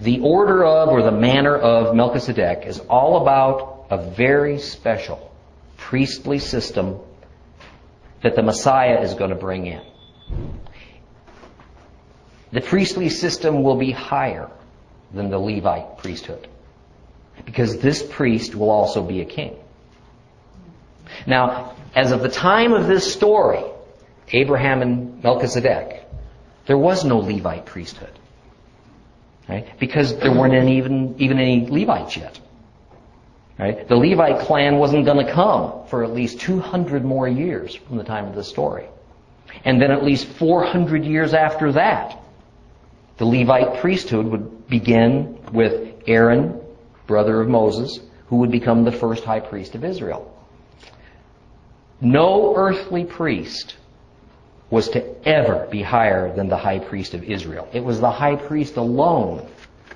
The 0.00 0.20
order 0.20 0.64
of 0.64 0.88
or 0.90 1.02
the 1.02 1.12
manner 1.12 1.56
of 1.56 1.94
Melchizedek 1.94 2.64
is 2.66 2.78
all 2.78 3.22
about 3.22 3.86
a 3.90 3.98
very 3.98 4.58
special 4.58 5.32
priestly 5.76 6.38
system 6.38 6.98
that 8.22 8.36
the 8.36 8.42
Messiah 8.42 9.00
is 9.00 9.14
going 9.14 9.30
to 9.30 9.36
bring 9.36 9.66
in. 9.66 9.82
The 12.52 12.60
priestly 12.60 13.08
system 13.08 13.62
will 13.62 13.76
be 13.76 13.90
higher 13.90 14.50
than 15.12 15.30
the 15.30 15.38
Levite 15.38 15.98
priesthood 15.98 16.48
because 17.44 17.78
this 17.78 18.02
priest 18.02 18.54
will 18.54 18.70
also 18.70 19.02
be 19.02 19.20
a 19.20 19.24
king. 19.24 19.56
Now, 21.26 21.74
as 21.94 22.12
of 22.12 22.22
the 22.22 22.28
time 22.28 22.72
of 22.72 22.86
this 22.86 23.12
story, 23.12 23.64
Abraham 24.30 24.82
and 24.82 25.22
Melchizedek, 25.22 26.04
there 26.66 26.78
was 26.78 27.04
no 27.04 27.18
Levite 27.18 27.66
priesthood. 27.66 28.12
Right? 29.48 29.78
Because 29.78 30.16
there 30.18 30.32
weren't 30.32 30.54
any, 30.54 30.76
even, 30.76 31.14
even 31.18 31.38
any 31.38 31.66
Levites 31.66 32.16
yet. 32.16 32.38
Right? 33.58 33.88
The 33.88 33.96
Levite 33.96 34.40
clan 34.40 34.76
wasn't 34.76 35.04
going 35.04 35.24
to 35.24 35.32
come 35.32 35.86
for 35.88 36.04
at 36.04 36.12
least 36.12 36.40
200 36.40 37.04
more 37.04 37.26
years 37.26 37.74
from 37.74 37.96
the 37.96 38.04
time 38.04 38.26
of 38.26 38.34
the 38.34 38.44
story. 38.44 38.86
And 39.64 39.80
then 39.80 39.90
at 39.90 40.04
least 40.04 40.26
400 40.26 41.04
years 41.04 41.34
after 41.34 41.72
that, 41.72 42.20
the 43.16 43.24
Levite 43.24 43.80
priesthood 43.80 44.26
would 44.26 44.68
begin 44.68 45.38
with 45.52 45.94
Aaron, 46.06 46.60
brother 47.06 47.40
of 47.40 47.48
Moses, 47.48 48.00
who 48.26 48.36
would 48.36 48.50
become 48.50 48.84
the 48.84 48.92
first 48.92 49.24
high 49.24 49.40
priest 49.40 49.74
of 49.74 49.82
Israel. 49.82 50.34
No 52.00 52.54
earthly 52.54 53.04
priest 53.04 53.76
was 54.70 54.88
to 54.90 55.28
ever 55.28 55.66
be 55.70 55.82
higher 55.82 56.34
than 56.34 56.48
the 56.48 56.56
high 56.56 56.78
priest 56.78 57.14
of 57.14 57.24
Israel. 57.24 57.68
It 57.72 57.82
was 57.82 58.00
the 58.00 58.10
high 58.10 58.36
priest 58.36 58.76
alone 58.76 59.46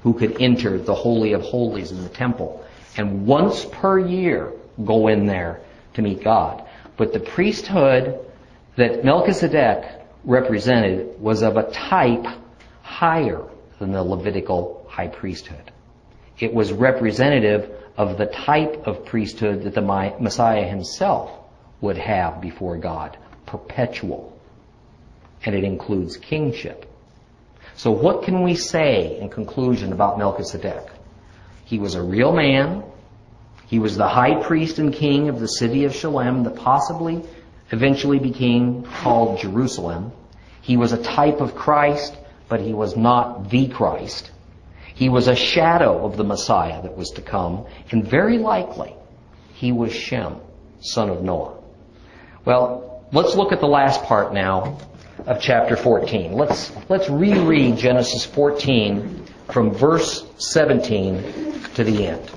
who 0.03 0.15
could 0.15 0.41
enter 0.41 0.79
the 0.79 0.95
Holy 0.95 1.33
of 1.33 1.43
Holies 1.43 1.93
in 1.93 2.03
the 2.03 2.09
temple 2.09 2.65
and 2.97 3.27
once 3.27 3.65
per 3.65 3.99
year 3.99 4.53
go 4.85 5.09
in 5.09 5.27
there 5.27 5.61
to 5.95 6.03
meet 6.03 6.23
God. 6.23 6.65
But 6.97 7.13
the 7.13 7.21
priesthood 7.21 8.19
that 8.77 9.05
Melchizedek 9.05 9.85
represented 10.25 11.21
was 11.21 11.43
of 11.43 11.57
a 11.57 11.71
type 11.71 12.27
higher 12.83 13.43
than 13.79 13.93
the 13.93 14.03
Levitical 14.03 14.87
high 14.89 15.09
priesthood. 15.09 15.73
It 16.39 16.53
was 16.53 16.73
representative 16.73 17.71
of 17.97 18.19
the 18.19 18.27
type 18.27 18.87
of 18.87 19.05
priesthood 19.05 19.65
that 19.65 19.75
the 19.75 19.83
Messiah 19.83 20.65
himself 20.65 21.31
would 21.81 21.99
have 21.99 22.41
before 22.41 22.77
God. 22.79 23.17
Perpetual 23.47 24.32
and 25.45 25.55
it 25.55 25.65
includes 25.65 26.17
kingship. 26.17 26.89
So 27.77 27.91
what 27.91 28.23
can 28.23 28.43
we 28.43 28.55
say 28.55 29.19
in 29.19 29.29
conclusion 29.29 29.93
about 29.93 30.19
Melchizedek? 30.19 30.89
He 31.65 31.79
was 31.79 31.95
a 31.95 32.03
real 32.03 32.33
man. 32.33 32.85
He 33.67 33.79
was 33.79 33.97
the 33.97 34.09
high 34.09 34.43
priest 34.43 34.79
and 34.79 34.93
king 34.93 35.29
of 35.29 35.41
the 35.41 35.49
city 35.49 35.85
of 35.85 35.95
Shalem 35.95 36.45
that 36.45 36.57
possibly 36.57 37.23
eventually 37.71 38.19
became 38.19 38.85
called 38.85 39.41
Jerusalem. 39.41 40.13
He 40.61 40.77
was 40.77 40.93
a 40.93 41.03
type 41.03 41.41
of 41.41 41.55
Christ, 41.55 42.15
but 42.49 42.61
he 42.61 42.75
was 42.75 42.97
not 42.97 43.51
the 43.51 43.69
Christ. 43.69 44.31
He 44.95 45.09
was 45.09 45.27
a 45.27 45.35
shadow 45.35 46.05
of 46.05 46.17
the 46.17 46.25
Messiah 46.25 46.83
that 46.83 46.97
was 46.97 47.11
to 47.13 47.23
come, 47.23 47.67
and 47.91 48.07
very 48.07 48.39
likely 48.39 48.95
he 49.55 49.73
was 49.73 49.93
Shem, 49.93 50.37
son 50.81 51.09
of 51.09 51.23
Noah. 51.23 51.59
Well, 52.45 53.07
let's 53.13 53.35
look 53.35 53.53
at 53.53 53.61
the 53.61 53.67
last 53.67 54.05
part 54.05 54.35
now 54.35 54.79
of 55.27 55.41
chapter 55.41 55.77
14. 55.77 56.33
Let's, 56.33 56.73
let's 56.89 57.09
reread 57.09 57.77
Genesis 57.77 58.25
14 58.25 59.25
from 59.51 59.73
verse 59.73 60.27
17 60.39 61.61
to 61.75 61.85
the 61.85 62.07
end. 62.07 62.31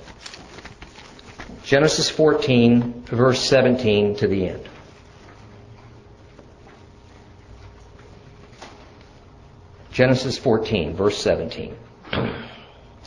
Genesis 1.63 2.09
14, 2.09 3.03
verse 3.05 3.41
17 3.41 4.17
to 4.17 4.27
the 4.27 4.49
end. 4.49 4.69
Genesis 9.91 10.37
14, 10.37 10.93
verse 10.95 11.17
17. 11.17 11.75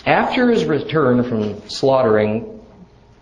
After 0.07 0.51
his 0.51 0.65
return 0.65 1.23
from 1.23 1.69
slaughtering 1.69 2.65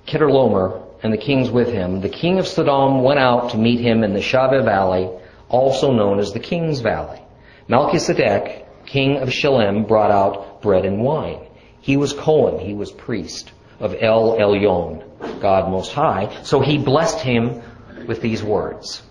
Chedorlaomer 0.06 0.84
and 1.02 1.12
the 1.12 1.18
kings 1.18 1.50
with 1.50 1.68
him, 1.68 2.00
the 2.00 2.08
king 2.08 2.38
of 2.38 2.46
Sodom 2.46 3.02
went 3.02 3.18
out 3.18 3.50
to 3.50 3.58
meet 3.58 3.80
him 3.80 4.04
in 4.04 4.14
the 4.14 4.20
Shaveh 4.20 4.64
valley 4.64 5.10
also 5.48 5.92
known 5.92 6.18
as 6.18 6.32
the 6.32 6.40
King's 6.40 6.80
Valley. 6.80 7.20
Melchizedek, 7.68 8.66
king 8.86 9.18
of 9.18 9.32
Shalem, 9.32 9.84
brought 9.84 10.10
out 10.10 10.62
bread 10.62 10.84
and 10.84 11.00
wine. 11.00 11.40
He 11.80 11.96
was 11.96 12.12
Cohen, 12.12 12.58
he 12.58 12.74
was 12.74 12.90
priest 12.90 13.52
of 13.80 13.94
El 14.00 14.36
Elyon, 14.38 15.40
God 15.40 15.70
Most 15.70 15.92
High. 15.92 16.42
So 16.42 16.60
he 16.60 16.78
blessed 16.78 17.20
him 17.20 17.62
with 18.06 18.20
these 18.20 18.42
words. 18.42 19.02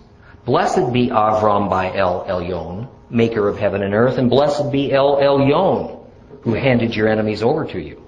Blessed 0.44 0.92
be 0.92 1.08
Avram 1.08 1.68
by 1.68 1.94
El 1.96 2.24
Elyon, 2.24 2.88
maker 3.10 3.48
of 3.48 3.58
heaven 3.58 3.82
and 3.82 3.94
earth, 3.94 4.18
and 4.18 4.30
blessed 4.30 4.70
be 4.70 4.92
El 4.92 5.16
Elyon, 5.16 6.06
who 6.42 6.54
handed 6.54 6.94
your 6.94 7.08
enemies 7.08 7.42
over 7.42 7.64
to 7.66 7.80
you. 7.80 8.02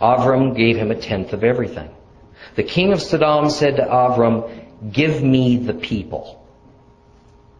Avram 0.00 0.56
gave 0.56 0.76
him 0.76 0.90
a 0.90 0.96
tenth 0.96 1.32
of 1.32 1.44
everything. 1.44 1.90
The 2.56 2.62
king 2.62 2.92
of 2.92 3.00
Sodom 3.00 3.50
said 3.50 3.76
to 3.76 3.82
Avram, 3.82 4.92
Give 4.92 5.22
me 5.22 5.56
the 5.56 5.74
people, 5.74 6.43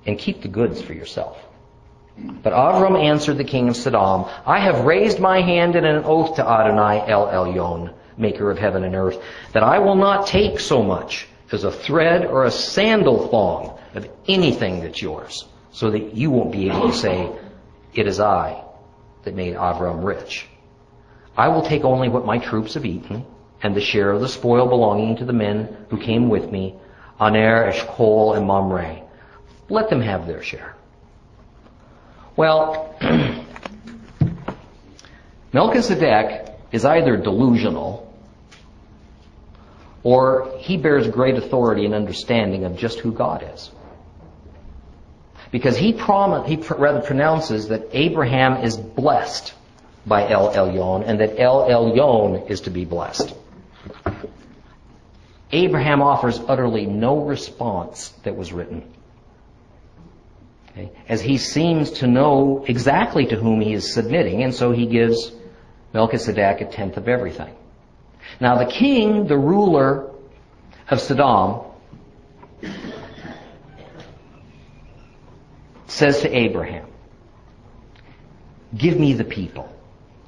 and 0.07 0.19
keep 0.19 0.43
the 0.43 0.49
goods 0.49 0.81
for 0.81 0.93
yourself. 0.93 1.39
But 2.17 2.53
Avram 2.53 3.03
answered 3.03 3.39
the 3.39 3.45
king 3.45 3.69
of 3.69 3.77
Sodom, 3.77 4.27
I 4.47 4.61
have 4.61 4.85
raised 4.85 5.19
my 5.19 5.41
hand 5.41 5.75
in 5.75 5.85
an 5.85 6.05
oath 6.05 6.37
to 6.37 6.49
Adonai 6.49 7.11
El 7.11 7.27
Elyon, 7.27 7.93
maker 8.17 8.51
of 8.51 8.59
heaven 8.59 8.85
and 8.85 8.95
earth, 8.95 9.21
that 9.53 9.65
I 9.65 9.81
will 9.81 9.97
not 9.97 10.27
take 10.27 10.61
so 10.61 10.83
much 10.83 11.27
as 11.51 11.65
a 11.65 11.73
thread 11.73 12.25
or 12.25 12.45
a 12.45 12.51
sandal 12.51 13.29
thong 13.29 13.79
of 13.95 14.09
anything 14.29 14.81
that's 14.81 15.03
yours, 15.03 15.45
so 15.73 15.91
that 15.91 16.15
you 16.15 16.31
won't 16.31 16.53
be 16.53 16.69
able 16.69 16.91
to 16.91 16.97
say, 16.97 17.31
It 17.95 18.07
is 18.07 18.21
I 18.21 18.63
that 19.25 19.35
made 19.35 19.55
Avram 19.55 20.05
rich. 20.05 20.47
I 21.37 21.49
will 21.49 21.63
take 21.63 21.85
only 21.85 22.09
what 22.09 22.27
my 22.27 22.39
troops 22.39 22.75
have 22.75 22.87
eaten, 22.87 23.25
and 23.63 23.75
the 23.75 23.81
share 23.81 24.11
of 24.11 24.21
the 24.21 24.29
spoil 24.29 24.69
belonging 24.69 25.17
to 25.17 25.25
the 25.25 25.33
men 25.33 25.77
who 25.91 25.99
came 25.99 26.29
with 26.29 26.51
me, 26.51 26.77
Aner, 27.21 27.65
Eshcol, 27.65 28.35
and 28.35 28.47
Mamre. 28.47 29.04
Let 29.69 29.89
them 29.91 30.01
have 30.01 30.27
their 30.27 30.43
share. 30.43 30.75
Well, 32.37 32.95
Melchizedek 35.53 36.51
is 36.73 36.85
either 36.85 37.17
delusional 37.17 38.13
or 40.03 40.53
he 40.59 40.77
bears 40.77 41.09
great 41.09 41.37
authority 41.37 41.85
and 41.87 41.95
understanding 41.95 42.65
of 42.65 42.77
just 42.77 43.01
who 43.01 43.13
God 43.13 43.49
is. 43.55 43.71
Because 45.51 45.77
he, 45.77 45.93
prom- 45.93 46.45
he 46.45 46.59
pr- 46.59 46.75
rather 46.75 47.01
pronounces 47.01 47.69
that 47.69 47.89
Abraham 47.93 48.65
is 48.65 48.77
blessed 48.77 49.55
by 50.07 50.29
El 50.29 50.53
Elyon 50.53 51.05
and 51.07 51.21
that 51.21 51.41
El 51.41 51.69
Elyon 51.69 52.51
is 52.51 52.63
to 52.63 52.71
be 52.71 52.85
blessed. 52.85 53.35
Abraham 55.53 56.03
offers 56.03 56.41
utterly 56.49 56.85
no 56.85 57.25
response 57.25 58.09
that 58.25 58.37
was 58.37 58.53
written. 58.53 58.94
Okay? 60.75 60.91
As 61.09 61.21
he 61.21 61.39
seems 61.39 61.91
to 61.93 62.07
know 62.07 62.65
exactly 62.67 63.27
to 63.27 63.37
whom 63.37 63.61
he 63.61 63.73
is 63.75 63.93
submitting, 63.93 64.43
and 64.43 64.55
so 64.55 64.73
he 64.73 64.87
gives 64.87 65.33
Melchizedek 65.93 66.61
a 66.61 66.65
tenth 66.67 66.97
of 66.97 67.09
everything. 67.09 67.55
Now 68.41 68.59
the 68.59 68.67
king, 68.67 69.27
the 69.27 69.39
ruler 69.39 70.11
of 70.91 71.01
Sodom, 71.01 71.61
says 75.87 76.23
to 76.23 76.37
Abraham, 76.37 76.87
Give 78.77 78.99
me 78.99 79.13
the 79.13 79.25
people. 79.25 79.73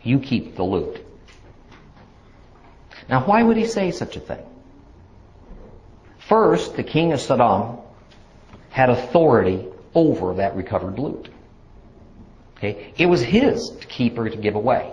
You 0.03 0.21
keep 0.21 0.55
the 0.55 0.63
loot. 0.63 1.05
Now, 3.09 3.25
why 3.25 3.43
would 3.43 3.57
he 3.57 3.67
say 3.67 3.91
such 3.91 4.17
a 4.17 4.21
thing? 4.21 4.45
First, 6.19 6.77
the 6.77 6.85
king 6.85 7.13
of 7.13 7.21
Sodom 7.21 7.79
had 8.71 8.91
authority 8.91 9.65
over 9.97 10.35
that 10.35 10.55
recovered 10.55 10.99
loot. 10.99 11.29
Okay? 12.59 12.93
It 12.97 13.07
was 13.07 13.23
his 13.23 13.71
to 13.81 13.87
keep 13.87 14.17
or 14.19 14.29
to 14.29 14.37
give 14.37 14.55
away. 14.55 14.93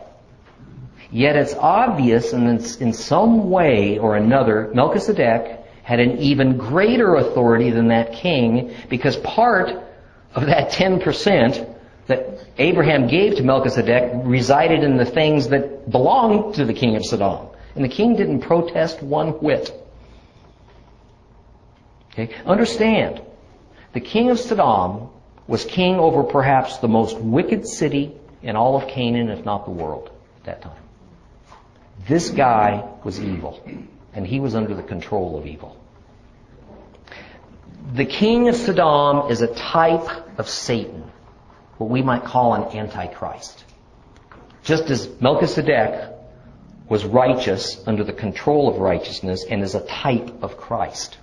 Yet 1.12 1.36
it's 1.36 1.54
obvious 1.54 2.34
and 2.34 2.60
it's 2.60 2.78
in 2.78 2.92
some 2.94 3.52
way 3.52 4.00
or 4.00 4.16
another, 4.16 4.72
Melchizedek 4.74 5.60
had 5.84 6.00
an 6.00 6.18
even 6.18 6.58
greater 6.58 7.16
authority 7.16 7.70
than 7.70 7.90
that 7.90 8.14
king 8.14 8.74
because 8.90 9.18
part 9.18 9.70
of 10.34 10.46
that 10.48 10.72
10% 10.72 11.70
that 12.08 12.40
Abraham 12.58 13.08
gave 13.08 13.36
to 13.36 13.44
Melchizedek 13.44 14.12
resided 14.24 14.84
in 14.84 14.98
the 14.98 15.06
things 15.06 15.50
that 15.50 15.90
belonged 15.92 16.56
to 16.56 16.66
the 16.66 16.74
king 16.74 16.96
of 16.96 17.06
Sodom. 17.06 17.48
And 17.76 17.84
the 17.84 17.90
king 17.90 18.16
didn't 18.16 18.42
protest 18.42 19.02
one 19.02 19.30
whit. 19.30 19.72
Okay? 22.12 22.34
Understand, 22.46 23.22
the 23.94 24.02
king 24.02 24.30
of 24.30 24.40
Sodom 24.40 25.10
was 25.48 25.66
king 25.66 25.96
over 25.96 26.24
perhaps 26.24 26.78
the 26.78 26.88
most 26.88 27.18
wicked 27.20 27.68
city 27.68 28.14
in 28.42 28.56
all 28.56 28.76
of 28.76 28.88
Canaan, 28.88 29.30
if 29.30 29.46
not 29.46 29.66
the 29.66 29.72
world, 29.72 30.10
at 30.38 30.44
that 30.46 30.62
time. 30.62 30.82
This 32.08 32.30
guy 32.30 32.84
was 33.04 33.20
evil, 33.20 33.64
and 34.14 34.28
he 34.28 34.40
was 34.40 34.56
under 34.56 34.74
the 34.76 34.84
control 34.84 35.38
of 35.38 35.46
evil. 35.46 35.78
The 37.94 38.06
king 38.06 38.50
of 38.50 38.56
Sodom 38.56 39.30
is 39.32 39.42
a 39.42 39.54
type 39.54 40.40
of 40.40 40.50
Satan, 40.50 41.04
what 41.78 41.90
we 41.90 42.02
might 42.02 42.24
call 42.24 42.56
an 42.56 42.76
antichrist. 42.76 43.64
Just 44.64 44.90
as 44.90 45.10
Melchizedek 45.22 46.10
was 46.90 47.06
righteous 47.06 47.82
under 47.86 48.04
the 48.04 48.14
control 48.14 48.70
of 48.70 48.78
righteousness 48.78 49.46
and 49.50 49.62
is 49.62 49.76
a 49.76 49.86
type 49.86 50.42
of 50.42 50.58
Christ. 50.58 51.18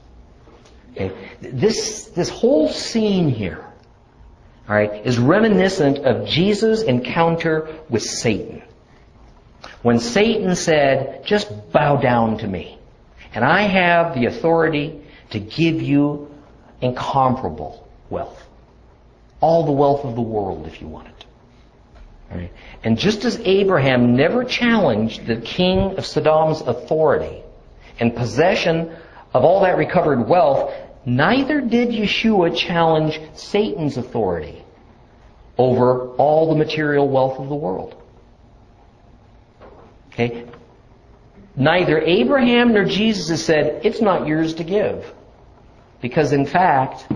Okay? 0.92 1.12
This, 1.40 2.07
this 2.07 2.29
whole 2.29 2.68
scene 2.68 3.29
here, 3.29 3.64
all 4.68 4.74
right, 4.74 5.07
is 5.07 5.18
reminiscent 5.18 5.98
of 5.98 6.26
Jesus' 6.26 6.83
encounter 6.83 7.68
with 7.88 8.03
Satan. 8.03 8.62
When 9.83 9.98
Satan 9.98 10.55
said, 10.57 11.24
just 11.24 11.72
bow 11.72 11.96
down 11.96 12.38
to 12.38 12.46
me, 12.46 12.79
and 13.35 13.44
I 13.44 13.62
have 13.62 14.14
the 14.14 14.26
authority 14.26 15.00
to 15.31 15.40
give 15.40 15.81
you 15.81 16.31
incomparable 16.81 17.88
wealth. 18.09 18.42
All 19.40 19.64
the 19.64 19.72
wealth 19.72 20.05
of 20.05 20.16
the 20.16 20.20
world 20.20 20.66
if 20.66 20.81
you 20.81 20.88
want 20.88 21.09
it. 21.09 21.24
Right? 22.31 22.53
And 22.85 22.98
just 22.98 23.24
as 23.24 23.40
Abraham 23.40 24.14
never 24.14 24.44
challenged 24.44 25.26
the 25.26 25.37
king 25.37 25.96
of 25.96 26.07
Sodom's 26.07 26.61
authority 26.61 27.42
and 27.98 28.14
possession 28.14 28.94
of 29.32 29.44
all 29.44 29.62
that 29.62 29.76
recovered 29.76 30.28
wealth, 30.28 30.72
neither 31.04 31.60
did 31.60 31.90
Yeshua 31.90 32.56
challenge 32.56 33.20
Satan's 33.34 33.96
authority 33.96 34.64
over 35.56 36.08
all 36.16 36.48
the 36.48 36.56
material 36.56 37.08
wealth 37.08 37.38
of 37.38 37.48
the 37.48 37.54
world. 37.54 37.94
Okay? 40.12 40.46
Neither 41.54 42.00
Abraham 42.00 42.72
nor 42.72 42.84
Jesus 42.84 43.44
said, 43.44 43.84
it's 43.84 44.00
not 44.00 44.26
yours 44.26 44.54
to 44.54 44.64
give. 44.64 45.12
Because 46.00 46.32
in 46.32 46.46
fact, 46.46 47.06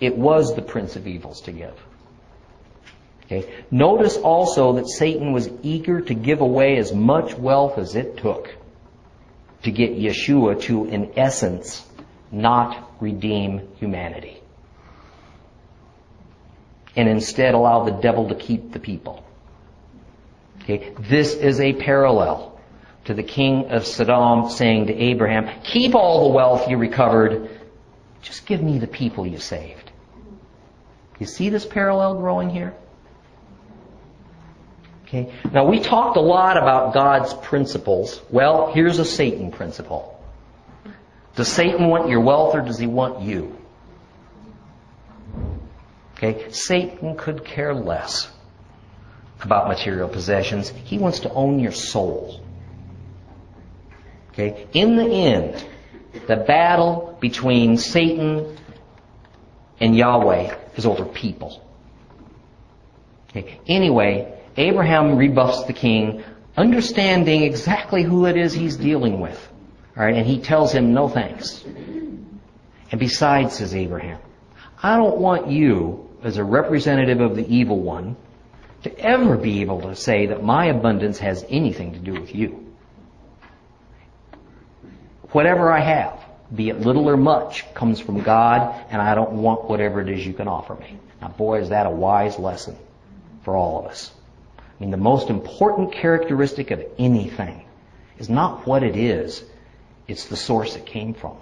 it 0.00 0.16
was 0.16 0.54
the 0.54 0.62
prince 0.62 0.96
of 0.96 1.06
evils 1.06 1.42
to 1.42 1.52
give. 1.52 1.78
Okay? 3.24 3.52
Notice 3.70 4.16
also 4.16 4.74
that 4.74 4.88
Satan 4.88 5.32
was 5.32 5.48
eager 5.62 6.00
to 6.00 6.14
give 6.14 6.40
away 6.40 6.78
as 6.78 6.92
much 6.92 7.34
wealth 7.34 7.78
as 7.78 7.94
it 7.94 8.16
took 8.16 8.54
to 9.64 9.70
get 9.70 9.96
Yeshua 9.96 10.60
to, 10.62 10.84
in 10.84 11.18
essence, 11.18 11.84
not 12.30 12.92
redeem 13.00 13.68
humanity. 13.76 14.40
And 16.96 17.08
instead 17.08 17.54
allow 17.54 17.84
the 17.84 17.92
devil 17.92 18.28
to 18.28 18.34
keep 18.34 18.72
the 18.72 18.78
people. 18.78 19.24
Okay? 20.62 20.94
This 21.00 21.34
is 21.34 21.60
a 21.60 21.72
parallel 21.72 22.60
to 23.06 23.14
the 23.14 23.22
king 23.22 23.70
of 23.70 23.86
Sodom 23.86 24.50
saying 24.50 24.86
to 24.86 24.94
Abraham, 24.94 25.62
keep 25.64 25.94
all 25.94 26.28
the 26.28 26.34
wealth 26.34 26.68
you 26.68 26.76
recovered, 26.76 27.50
just 28.22 28.46
give 28.46 28.62
me 28.62 28.78
the 28.78 28.86
people 28.86 29.26
you 29.26 29.38
saved. 29.38 29.90
You 31.18 31.26
see 31.26 31.48
this 31.48 31.66
parallel 31.66 32.16
growing 32.16 32.50
here? 32.50 32.74
Okay. 35.14 35.32
Now 35.52 35.64
we 35.64 35.78
talked 35.78 36.16
a 36.16 36.20
lot 36.20 36.56
about 36.56 36.92
God's 36.92 37.34
principles. 37.34 38.20
Well, 38.30 38.72
here's 38.72 38.98
a 38.98 39.04
Satan 39.04 39.52
principle. 39.52 40.20
Does 41.36 41.46
Satan 41.46 41.88
want 41.88 42.08
your 42.08 42.20
wealth 42.20 42.56
or 42.56 42.62
does 42.62 42.78
he 42.78 42.88
want 42.88 43.22
you? 43.22 43.56
Okay. 46.16 46.50
Satan 46.50 47.16
could 47.16 47.44
care 47.44 47.72
less 47.74 48.28
about 49.40 49.68
material 49.68 50.08
possessions. 50.08 50.70
He 50.70 50.98
wants 50.98 51.20
to 51.20 51.32
own 51.32 51.60
your 51.60 51.72
soul. 51.72 52.40
Okay. 54.32 54.66
In 54.72 54.96
the 54.96 55.06
end, 55.06 55.64
the 56.26 56.36
battle 56.36 57.16
between 57.20 57.76
Satan 57.76 58.56
and 59.78 59.96
Yahweh 59.96 60.56
is 60.74 60.86
over 60.86 61.04
people. 61.04 61.64
Okay. 63.30 63.60
Anyway, 63.68 64.33
Abraham 64.56 65.16
rebuffs 65.16 65.64
the 65.64 65.72
king, 65.72 66.22
understanding 66.56 67.42
exactly 67.42 68.02
who 68.02 68.26
it 68.26 68.36
is 68.36 68.52
he's 68.52 68.76
dealing 68.76 69.20
with. 69.20 69.48
All 69.96 70.04
right, 70.04 70.14
and 70.14 70.26
he 70.26 70.40
tells 70.40 70.72
him 70.72 70.92
no 70.92 71.08
thanks. 71.08 71.64
And 71.64 73.00
besides, 73.00 73.56
says 73.56 73.74
Abraham, 73.74 74.20
I 74.82 74.96
don't 74.96 75.18
want 75.18 75.48
you, 75.48 76.08
as 76.22 76.36
a 76.36 76.44
representative 76.44 77.20
of 77.20 77.36
the 77.36 77.46
evil 77.48 77.80
one, 77.80 78.16
to 78.82 78.98
ever 78.98 79.36
be 79.36 79.62
able 79.62 79.80
to 79.82 79.96
say 79.96 80.26
that 80.26 80.42
my 80.42 80.66
abundance 80.66 81.18
has 81.18 81.44
anything 81.48 81.92
to 81.94 81.98
do 81.98 82.12
with 82.12 82.34
you. 82.34 82.72
Whatever 85.30 85.72
I 85.72 85.80
have, 85.80 86.24
be 86.54 86.68
it 86.68 86.80
little 86.80 87.08
or 87.08 87.16
much, 87.16 87.72
comes 87.74 87.98
from 87.98 88.20
God, 88.20 88.74
and 88.90 89.00
I 89.00 89.14
don't 89.14 89.32
want 89.32 89.64
whatever 89.64 90.00
it 90.00 90.08
is 90.08 90.24
you 90.24 90.34
can 90.34 90.46
offer 90.46 90.74
me. 90.74 90.98
Now, 91.20 91.28
boy, 91.28 91.60
is 91.60 91.70
that 91.70 91.86
a 91.86 91.90
wise 91.90 92.38
lesson 92.38 92.76
for 93.42 93.56
all 93.56 93.80
of 93.80 93.86
us. 93.86 94.12
I 94.78 94.82
mean, 94.82 94.90
the 94.90 94.96
most 94.96 95.30
important 95.30 95.92
characteristic 95.92 96.70
of 96.70 96.84
anything 96.98 97.64
is 98.18 98.28
not 98.28 98.66
what 98.66 98.82
it 98.82 98.96
is, 98.96 99.44
it's 100.08 100.26
the 100.26 100.36
source 100.36 100.76
it 100.76 100.84
came 100.84 101.14
from. 101.14 101.36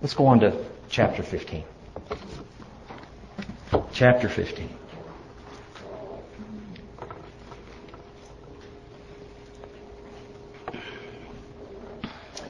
Let's 0.00 0.14
go 0.14 0.26
on 0.26 0.40
to 0.40 0.64
chapter 0.88 1.22
15. 1.22 1.64
Chapter 3.92 4.28
15. 4.28 4.68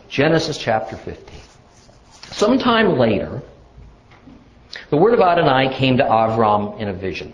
Genesis 0.08 0.58
chapter 0.58 0.96
15. 0.96 1.40
Sometime 2.32 2.98
later, 2.98 3.40
the 4.90 4.96
word 4.96 5.14
of 5.14 5.20
Adonai 5.20 5.72
came 5.74 5.98
to 5.98 6.02
Avram 6.02 6.80
in 6.80 6.88
a 6.88 6.92
vision. 6.92 7.32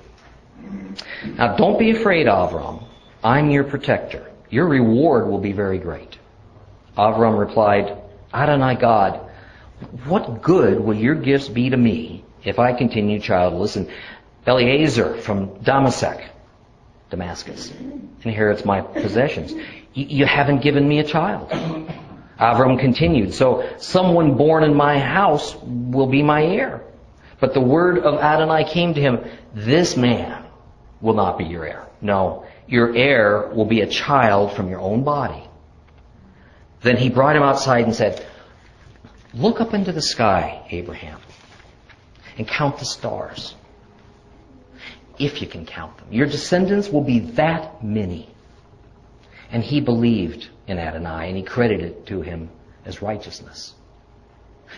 Now, 1.25 1.57
don't 1.57 1.79
be 1.79 1.91
afraid, 1.91 2.27
Avram. 2.27 2.85
I'm 3.23 3.51
your 3.51 3.65
protector. 3.65 4.31
Your 4.51 4.69
reward 4.69 5.29
will 5.29 5.39
be 5.39 5.53
very 5.53 5.79
great. 5.79 6.19
Avram 6.97 7.39
replied, 7.39 7.97
Adonai 8.33 8.77
God, 8.77 9.21
what 10.05 10.43
good 10.43 10.81
will 10.81 10.95
your 10.95 11.15
gifts 11.15 11.49
be 11.49 11.71
to 11.71 11.77
me 11.77 12.25
if 12.45 12.59
I 12.59 12.73
continue 12.73 13.19
childless? 13.19 13.77
And 13.77 13.91
Eliezer 14.47 15.17
from 15.17 15.49
Damasek, 15.65 16.29
Damascus, 17.11 17.73
inherits 18.23 18.65
my 18.65 18.83
possessions. 18.83 19.55
You 19.95 20.27
haven't 20.27 20.63
given 20.63 20.87
me 20.87 20.99
a 20.99 21.05
child. 21.05 21.51
Avram 22.39 22.79
continued, 22.79 23.33
so 23.33 23.69
someone 23.79 24.37
born 24.37 24.65
in 24.65 24.75
my 24.75 24.99
house 24.99 25.55
will 25.63 26.09
be 26.09 26.23
my 26.23 26.45
heir. 26.45 26.83
But 27.41 27.55
the 27.55 27.61
word 27.61 27.99
of 27.99 28.21
Adonai 28.21 28.65
came 28.65 28.95
to 28.95 29.01
him, 29.01 29.25
this 29.55 29.97
man 29.97 30.44
will 31.05 31.15
not 31.15 31.37
be 31.37 31.45
your 31.45 31.67
heir. 31.67 31.87
No, 32.01 32.47
your 32.67 32.97
heir 32.97 33.51
will 33.55 33.67
be 33.67 33.83
a 33.83 33.87
child 33.87 34.55
from 34.55 34.71
your 34.71 34.81
own 34.81 35.05
body. 35.05 35.45
Then 36.81 36.97
he 36.97 37.11
brought 37.11 37.37
him 37.37 37.43
outside 37.43 37.85
and 37.85 37.95
said, 37.95 38.27
Look 39.35 39.61
up 39.61 39.75
into 39.75 39.93
the 39.93 40.01
sky, 40.01 40.67
Abraham, 40.71 41.21
and 42.39 42.49
count 42.49 42.79
the 42.79 42.87
stars. 42.87 43.55
If 45.19 45.43
you 45.43 45.47
can 45.47 45.67
count 45.67 45.99
them. 45.99 46.09
Your 46.11 46.27
descendants 46.27 46.89
will 46.89 47.03
be 47.05 47.21
that 47.21 47.85
many. 47.85 48.31
And 49.51 49.63
he 49.63 49.81
believed 49.81 50.49
in 50.67 50.79
Adonai, 50.79 51.29
and 51.29 51.37
he 51.37 51.43
credited 51.43 51.87
it 51.87 52.07
to 52.07 52.23
him 52.23 52.49
as 52.85 53.03
righteousness. 53.03 53.75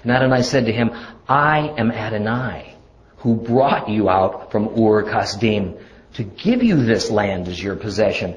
And 0.02 0.10
Adonai 0.10 0.42
said 0.42 0.66
to 0.66 0.72
him, 0.72 0.90
I 1.28 1.72
am 1.78 1.90
Adonai, 1.90 2.74
who 3.18 3.36
brought 3.36 3.88
you 3.88 4.10
out 4.10 4.50
from 4.50 4.68
Ur 4.68 5.04
Kasdim 5.04 5.78
to 6.16 6.24
give 6.24 6.62
you 6.62 6.82
this 6.84 7.10
land 7.10 7.46
as 7.46 7.62
your 7.62 7.76
possession. 7.76 8.36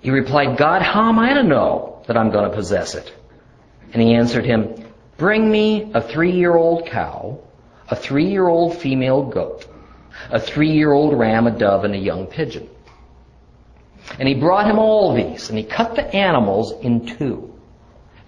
He 0.00 0.10
replied, 0.10 0.56
God, 0.58 0.82
how 0.82 1.08
am 1.08 1.20
I 1.20 1.34
to 1.34 1.42
know 1.44 2.02
that 2.08 2.16
I'm 2.16 2.30
going 2.30 2.50
to 2.50 2.56
possess 2.56 2.96
it? 2.96 3.14
And 3.92 4.02
he 4.02 4.14
answered 4.14 4.44
him, 4.44 4.74
Bring 5.18 5.48
me 5.50 5.92
a 5.94 6.02
three-year-old 6.02 6.86
cow, 6.86 7.38
a 7.88 7.96
three-year-old 7.96 8.76
female 8.76 9.22
goat, 9.22 9.66
a 10.30 10.40
three-year-old 10.40 11.16
ram, 11.16 11.46
a 11.46 11.56
dove, 11.56 11.84
and 11.84 11.94
a 11.94 11.98
young 11.98 12.26
pigeon. 12.26 12.68
And 14.18 14.28
he 14.28 14.34
brought 14.34 14.68
him 14.68 14.78
all 14.78 15.14
these, 15.14 15.48
and 15.48 15.56
he 15.56 15.64
cut 15.64 15.94
the 15.94 16.04
animals 16.14 16.72
in 16.82 17.06
two. 17.16 17.54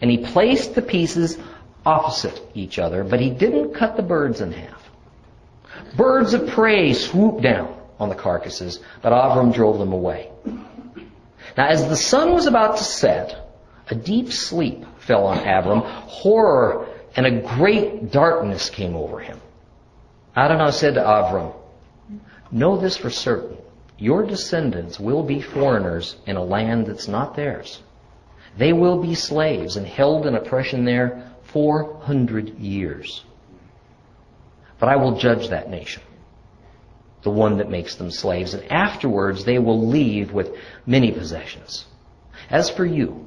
And 0.01 0.09
he 0.09 0.19
placed 0.19 0.77
the 0.77 0.83
pieces 0.83 1.37
opposite 1.85 2.41
each 2.55 2.79
other, 2.79 3.03
but 3.03 3.21
he 3.21 3.31
didn't 3.31 3.75
cut 3.75 3.97
the 3.97 4.03
birds 4.03 4.41
in 4.41 4.53
half. 4.53 4.89
Birds 5.97 6.33
of 6.33 6.49
prey 6.49 6.93
swooped 6.93 7.43
down 7.43 7.78
on 7.99 8.09
the 8.09 8.15
carcasses, 8.15 8.81
but 9.03 9.13
Avram 9.13 9.53
drove 9.53 9.79
them 9.79 9.93
away. 9.93 10.31
Now, 11.57 11.67
as 11.69 11.89
the 11.89 11.97
sun 11.97 12.33
was 12.33 12.47
about 12.47 12.77
to 12.77 12.85
set, 12.85 13.49
a 13.91 13.95
deep 13.95 14.33
sleep 14.33 14.85
fell 14.99 15.27
on 15.27 15.39
Avram. 15.39 15.85
Horror 15.85 16.87
and 17.17 17.27
a 17.27 17.41
great 17.57 18.13
darkness 18.13 18.71
came 18.71 18.95
over 18.95 19.19
him. 19.19 19.41
Adonai 20.37 20.71
said 20.71 20.95
to 20.95 21.01
Avram, 21.01 21.55
Know 22.51 22.77
this 22.77 22.97
for 22.97 23.11
certain. 23.11 23.57
Your 23.99 24.25
descendants 24.25 25.01
will 25.01 25.23
be 25.23 25.41
foreigners 25.41 26.17
in 26.27 26.37
a 26.37 26.45
land 26.45 26.87
that's 26.87 27.09
not 27.09 27.35
theirs. 27.35 27.83
They 28.57 28.73
will 28.73 29.03
be 29.03 29.15
slaves 29.15 29.77
and 29.77 29.87
held 29.87 30.27
in 30.27 30.35
oppression 30.35 30.85
there 30.85 31.33
400 31.45 32.59
years. 32.59 33.25
But 34.79 34.89
I 34.89 34.97
will 34.97 35.19
judge 35.19 35.49
that 35.49 35.71
nation, 35.71 36.03
the 37.23 37.31
one 37.31 37.59
that 37.59 37.71
makes 37.71 37.97
them 37.97 38.11
slaves, 38.11 38.55
and 38.55 38.71
afterwards 38.71 39.45
they 39.45 39.59
will 39.59 39.87
leave 39.87 40.33
with 40.33 40.55
many 40.87 41.13
possessions. 41.13 41.87
As 42.51 42.71
for 42.71 42.87
you, 42.87 43.25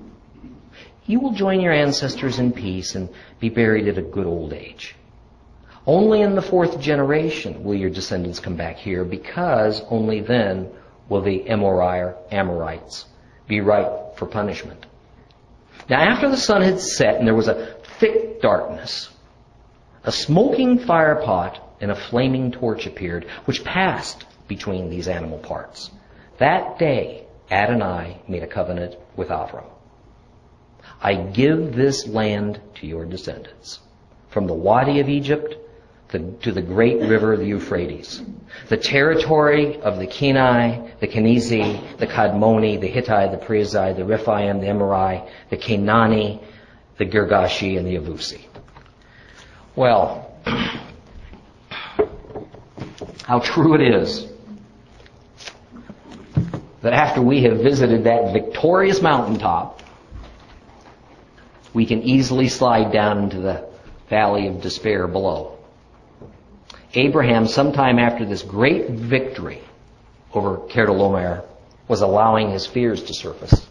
you 1.05 1.19
will 1.19 1.33
join 1.33 1.59
your 1.59 1.73
ancestors 1.73 2.39
in 2.39 2.53
peace 2.53 2.95
and 2.95 3.09
be 3.39 3.49
buried 3.49 3.87
at 3.87 3.97
a 3.97 4.01
good 4.01 4.25
old 4.25 4.53
age. 4.53 4.95
Only 5.85 6.21
in 6.21 6.35
the 6.35 6.41
fourth 6.41 6.79
generation 6.79 7.63
will 7.63 7.75
your 7.75 7.89
descendants 7.89 8.39
come 8.39 8.55
back 8.55 8.77
here, 8.77 9.03
because 9.03 9.81
only 9.89 10.21
then 10.21 10.69
will 11.09 11.21
the 11.21 11.49
Amorites 11.49 13.05
be 13.47 13.61
ripe 13.61 14.15
for 14.15 14.25
punishment. 14.27 14.85
Now, 15.89 15.99
after 15.99 16.29
the 16.29 16.37
sun 16.37 16.61
had 16.61 16.79
set 16.79 17.15
and 17.15 17.27
there 17.27 17.35
was 17.35 17.47
a 17.47 17.75
thick 17.99 18.41
darkness, 18.41 19.09
a 20.03 20.11
smoking 20.11 20.79
fire 20.79 21.15
pot 21.15 21.59
and 21.81 21.91
a 21.91 21.95
flaming 21.95 22.51
torch 22.51 22.85
appeared, 22.85 23.25
which 23.45 23.63
passed 23.63 24.25
between 24.47 24.89
these 24.89 25.07
animal 25.07 25.39
parts. 25.39 25.91
That 26.37 26.79
day, 26.79 27.25
Adonai 27.49 28.21
made 28.27 28.43
a 28.43 28.47
covenant 28.47 28.95
with 29.15 29.29
Avram. 29.29 29.65
I 31.01 31.15
give 31.15 31.75
this 31.75 32.07
land 32.07 32.61
to 32.75 32.87
your 32.87 33.05
descendants, 33.05 33.79
from 34.29 34.47
the 34.47 34.53
Wadi 34.53 34.99
of 34.99 35.09
Egypt 35.09 35.55
to 36.41 36.51
the 36.51 36.61
great 36.61 36.99
river, 36.99 37.37
the 37.37 37.45
Euphrates, 37.45 38.21
the 38.67 38.77
territory 38.77 39.79
of 39.81 39.97
the 39.97 40.07
Kenai, 40.07 40.91
the 40.99 41.07
Kenizi, 41.07 41.97
the 41.97 42.07
Kadmoni, 42.07 42.79
the 42.79 42.87
Hittite, 42.87 43.31
the 43.31 43.37
Perizzai, 43.37 43.95
the 43.95 44.03
Rephaim, 44.03 44.59
the 44.59 44.67
Emori, 44.67 45.27
the 45.49 45.57
Canaani, 45.57 46.43
the 46.97 47.05
Girgashi, 47.05 47.77
and 47.77 47.87
the 47.87 47.95
Avusi. 47.95 48.41
Well, 49.75 50.35
how 53.23 53.39
true 53.39 53.75
it 53.75 53.81
is 53.81 54.27
that 56.81 56.93
after 56.93 57.21
we 57.21 57.43
have 57.43 57.57
visited 57.57 58.05
that 58.05 58.33
victorious 58.33 59.01
mountaintop, 59.01 59.81
we 61.73 61.85
can 61.85 62.01
easily 62.01 62.49
slide 62.49 62.91
down 62.91 63.19
into 63.19 63.39
the 63.39 63.67
valley 64.09 64.47
of 64.47 64.61
despair 64.61 65.07
below. 65.07 65.57
Abraham, 66.93 67.47
sometime 67.47 67.99
after 67.99 68.25
this 68.25 68.41
great 68.41 68.89
victory 68.89 69.61
over 70.33 70.57
Chedorlaomer, 70.67 71.45
was 71.87 72.01
allowing 72.01 72.49
his 72.49 72.65
fears 72.65 73.03
to 73.03 73.13
surface. 73.13 73.67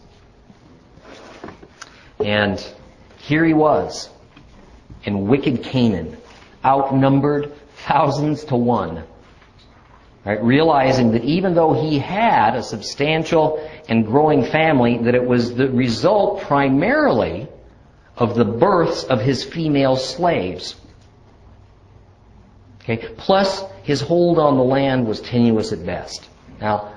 And 2.19 2.65
here 3.17 3.45
he 3.45 3.53
was 3.53 4.09
in 5.03 5.27
wicked 5.27 5.63
Canaan, 5.63 6.17
outnumbered 6.63 7.51
thousands 7.87 8.45
to 8.45 8.55
one. 8.55 9.03
Right, 10.23 10.43
realizing 10.43 11.13
that 11.13 11.23
even 11.23 11.55
though 11.55 11.73
he 11.73 11.97
had 11.97 12.55
a 12.55 12.61
substantial 12.61 13.67
and 13.89 14.05
growing 14.05 14.45
family, 14.45 14.99
that 14.99 15.15
it 15.15 15.25
was 15.25 15.55
the 15.55 15.67
result 15.67 16.41
primarily 16.41 17.47
of 18.17 18.35
the 18.35 18.45
births 18.45 19.03
of 19.03 19.19
his 19.19 19.43
female 19.43 19.95
slaves. 19.95 20.75
Okay? 22.81 22.97
Plus, 23.17 23.63
his 23.81 23.99
hold 23.99 24.37
on 24.37 24.57
the 24.57 24.63
land 24.63 25.07
was 25.07 25.21
tenuous 25.21 25.71
at 25.71 25.83
best. 25.83 26.29
Now, 26.59 26.93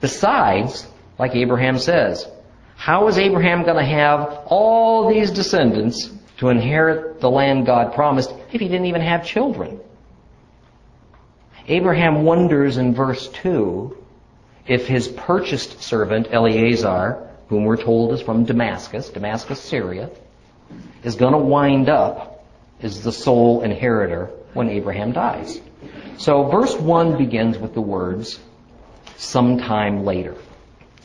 besides, 0.00 0.88
like 1.20 1.36
Abraham 1.36 1.78
says, 1.78 2.26
how 2.74 3.06
is 3.06 3.16
Abraham 3.16 3.62
going 3.62 3.76
to 3.76 3.84
have 3.84 4.42
all 4.46 5.08
these 5.08 5.30
descendants 5.30 6.10
to 6.38 6.48
inherit 6.48 7.20
the 7.20 7.30
land 7.30 7.66
God 7.66 7.94
promised 7.94 8.32
if 8.52 8.60
he 8.60 8.66
didn't 8.66 8.86
even 8.86 9.02
have 9.02 9.24
children? 9.24 9.78
Abraham 11.68 12.24
wonders 12.24 12.78
in 12.78 12.94
verse 12.94 13.28
2 13.28 13.96
if 14.66 14.86
his 14.86 15.08
purchased 15.08 15.82
servant, 15.82 16.28
Eleazar, 16.30 17.28
whom 17.48 17.64
we're 17.64 17.76
told 17.76 18.12
is 18.12 18.22
from 18.22 18.44
Damascus, 18.44 19.10
Damascus, 19.10 19.60
Syria, 19.60 20.10
is 21.02 21.14
going 21.14 21.32
to 21.32 21.38
wind 21.38 21.88
up 21.88 22.46
as 22.82 23.02
the 23.02 23.12
sole 23.12 23.62
inheritor 23.62 24.30
when 24.54 24.70
Abraham 24.70 25.12
dies. 25.12 25.60
So 26.16 26.44
verse 26.44 26.74
1 26.74 27.18
begins 27.18 27.58
with 27.58 27.74
the 27.74 27.80
words, 27.82 28.40
sometime 29.16 30.04
later. 30.04 30.34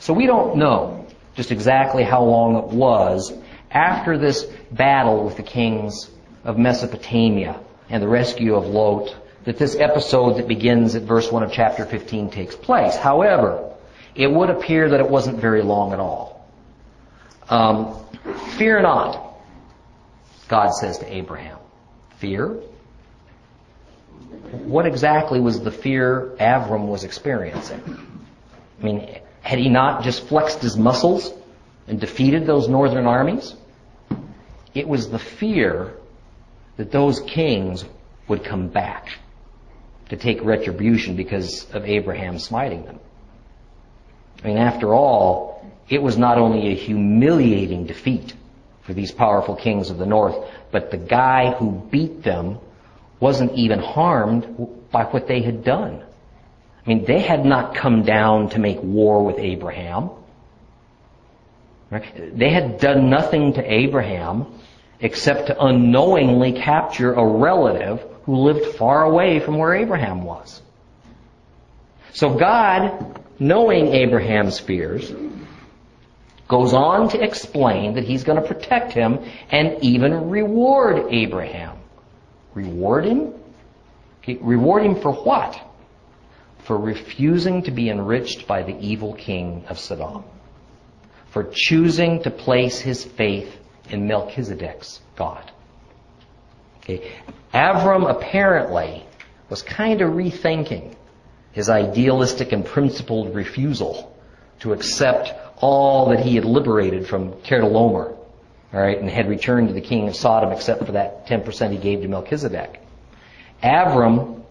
So 0.00 0.14
we 0.14 0.26
don't 0.26 0.56
know 0.56 1.06
just 1.34 1.50
exactly 1.50 2.04
how 2.04 2.22
long 2.24 2.56
it 2.56 2.66
was 2.66 3.32
after 3.70 4.16
this 4.16 4.44
battle 4.70 5.24
with 5.24 5.36
the 5.36 5.42
kings 5.42 6.08
of 6.44 6.58
Mesopotamia 6.58 7.58
and 7.90 8.02
the 8.02 8.08
rescue 8.08 8.54
of 8.54 8.66
Lot 8.66 9.14
that 9.44 9.58
this 9.58 9.76
episode 9.76 10.38
that 10.38 10.48
begins 10.48 10.94
at 10.94 11.02
verse 11.02 11.30
1 11.30 11.42
of 11.42 11.52
chapter 11.52 11.84
15 11.84 12.30
takes 12.30 12.56
place. 12.56 12.96
However, 12.96 13.74
it 14.14 14.30
would 14.30 14.50
appear 14.50 14.88
that 14.90 15.00
it 15.00 15.08
wasn't 15.08 15.38
very 15.38 15.62
long 15.62 15.92
at 15.92 16.00
all. 16.00 16.48
Um, 17.48 18.02
fear 18.56 18.80
not, 18.80 19.36
God 20.48 20.70
says 20.70 20.98
to 20.98 21.14
Abraham. 21.14 21.58
Fear? 22.18 22.60
What 24.50 24.86
exactly 24.86 25.40
was 25.40 25.60
the 25.60 25.70
fear 25.70 26.34
Avram 26.40 26.86
was 26.86 27.04
experiencing? 27.04 27.82
I 28.80 28.84
mean, 28.84 29.18
had 29.42 29.58
he 29.58 29.68
not 29.68 30.02
just 30.02 30.26
flexed 30.26 30.62
his 30.62 30.76
muscles 30.76 31.32
and 31.86 32.00
defeated 32.00 32.46
those 32.46 32.66
northern 32.66 33.06
armies? 33.06 33.54
It 34.74 34.88
was 34.88 35.10
the 35.10 35.18
fear 35.18 35.92
that 36.76 36.90
those 36.90 37.20
kings 37.20 37.84
would 38.26 38.42
come 38.42 38.68
back 38.68 39.08
to 40.08 40.16
take 40.16 40.42
retribution 40.44 41.16
because 41.16 41.70
of 41.72 41.84
Abraham 41.84 42.38
smiting 42.38 42.84
them. 42.84 42.98
I 44.42 44.48
mean, 44.48 44.58
after 44.58 44.94
all, 44.94 45.64
it 45.88 46.02
was 46.02 46.18
not 46.18 46.38
only 46.38 46.68
a 46.68 46.74
humiliating 46.74 47.86
defeat 47.86 48.34
for 48.82 48.92
these 48.92 49.12
powerful 49.12 49.56
kings 49.56 49.90
of 49.90 49.98
the 49.98 50.06
north, 50.06 50.36
but 50.70 50.90
the 50.90 50.98
guy 50.98 51.52
who 51.52 51.70
beat 51.90 52.22
them 52.22 52.58
wasn't 53.20 53.52
even 53.52 53.78
harmed 53.78 54.46
by 54.90 55.04
what 55.04 55.26
they 55.26 55.40
had 55.40 55.64
done. 55.64 56.02
I 56.84 56.88
mean, 56.88 57.04
they 57.06 57.20
had 57.20 57.46
not 57.46 57.74
come 57.74 58.02
down 58.02 58.50
to 58.50 58.58
make 58.58 58.82
war 58.82 59.24
with 59.24 59.38
Abraham. 59.38 60.10
They 61.90 62.50
had 62.50 62.78
done 62.78 63.08
nothing 63.08 63.54
to 63.54 63.62
Abraham 63.62 64.46
except 65.00 65.46
to 65.46 65.64
unknowingly 65.64 66.52
capture 66.52 67.12
a 67.14 67.26
relative 67.26 68.04
who 68.24 68.36
lived 68.36 68.76
far 68.76 69.04
away 69.04 69.40
from 69.40 69.58
where 69.58 69.74
Abraham 69.74 70.22
was. 70.22 70.62
So 72.12 72.34
God, 72.34 73.20
knowing 73.38 73.88
Abraham's 73.88 74.58
fears, 74.58 75.12
goes 76.48 76.72
on 76.72 77.08
to 77.10 77.22
explain 77.22 77.94
that 77.94 78.04
he's 78.04 78.24
going 78.24 78.40
to 78.40 78.46
protect 78.46 78.92
him 78.92 79.18
and 79.50 79.82
even 79.82 80.30
reward 80.30 81.12
Abraham. 81.12 81.76
Reward 82.54 83.04
him? 83.04 83.34
Reward 84.40 84.84
him 84.84 85.00
for 85.00 85.12
what? 85.12 85.60
For 86.60 86.78
refusing 86.78 87.62
to 87.64 87.70
be 87.70 87.90
enriched 87.90 88.46
by 88.46 88.62
the 88.62 88.78
evil 88.78 89.14
king 89.14 89.64
of 89.68 89.78
Sodom. 89.78 90.24
For 91.26 91.50
choosing 91.52 92.22
to 92.22 92.30
place 92.30 92.78
his 92.78 93.04
faith 93.04 93.58
in 93.90 94.06
Melchizedek's 94.06 95.00
God. 95.16 95.50
Okay. 96.84 97.12
Avram 97.54 98.10
apparently 98.10 99.04
was 99.48 99.62
kind 99.62 100.02
of 100.02 100.10
rethinking 100.10 100.94
his 101.52 101.70
idealistic 101.70 102.52
and 102.52 102.64
principled 102.64 103.34
refusal 103.34 104.14
to 104.60 104.72
accept 104.72 105.32
all 105.58 106.10
that 106.10 106.20
he 106.20 106.34
had 106.34 106.44
liberated 106.44 107.06
from 107.06 107.32
Chedorlaomer, 107.42 108.16
all 108.72 108.80
right, 108.80 108.98
and 108.98 109.08
had 109.08 109.28
returned 109.28 109.68
to 109.68 109.74
the 109.74 109.80
king 109.80 110.08
of 110.08 110.16
Sodom 110.16 110.52
except 110.52 110.84
for 110.84 110.92
that 110.92 111.26
10% 111.26 111.70
he 111.70 111.78
gave 111.78 112.02
to 112.02 112.08
Melchizedek. 112.08 112.80
Avram 113.62 114.42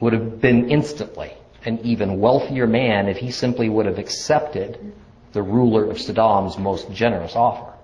would 0.00 0.14
have 0.14 0.40
been 0.40 0.70
instantly 0.70 1.32
an 1.64 1.78
even 1.80 2.18
wealthier 2.18 2.66
man 2.66 3.08
if 3.08 3.18
he 3.18 3.30
simply 3.30 3.68
would 3.68 3.86
have 3.86 3.98
accepted 3.98 4.92
the 5.32 5.42
ruler 5.42 5.88
of 5.90 6.00
Sodom's 6.00 6.58
most 6.58 6.90
generous 6.90 7.36
offer. 7.36 7.77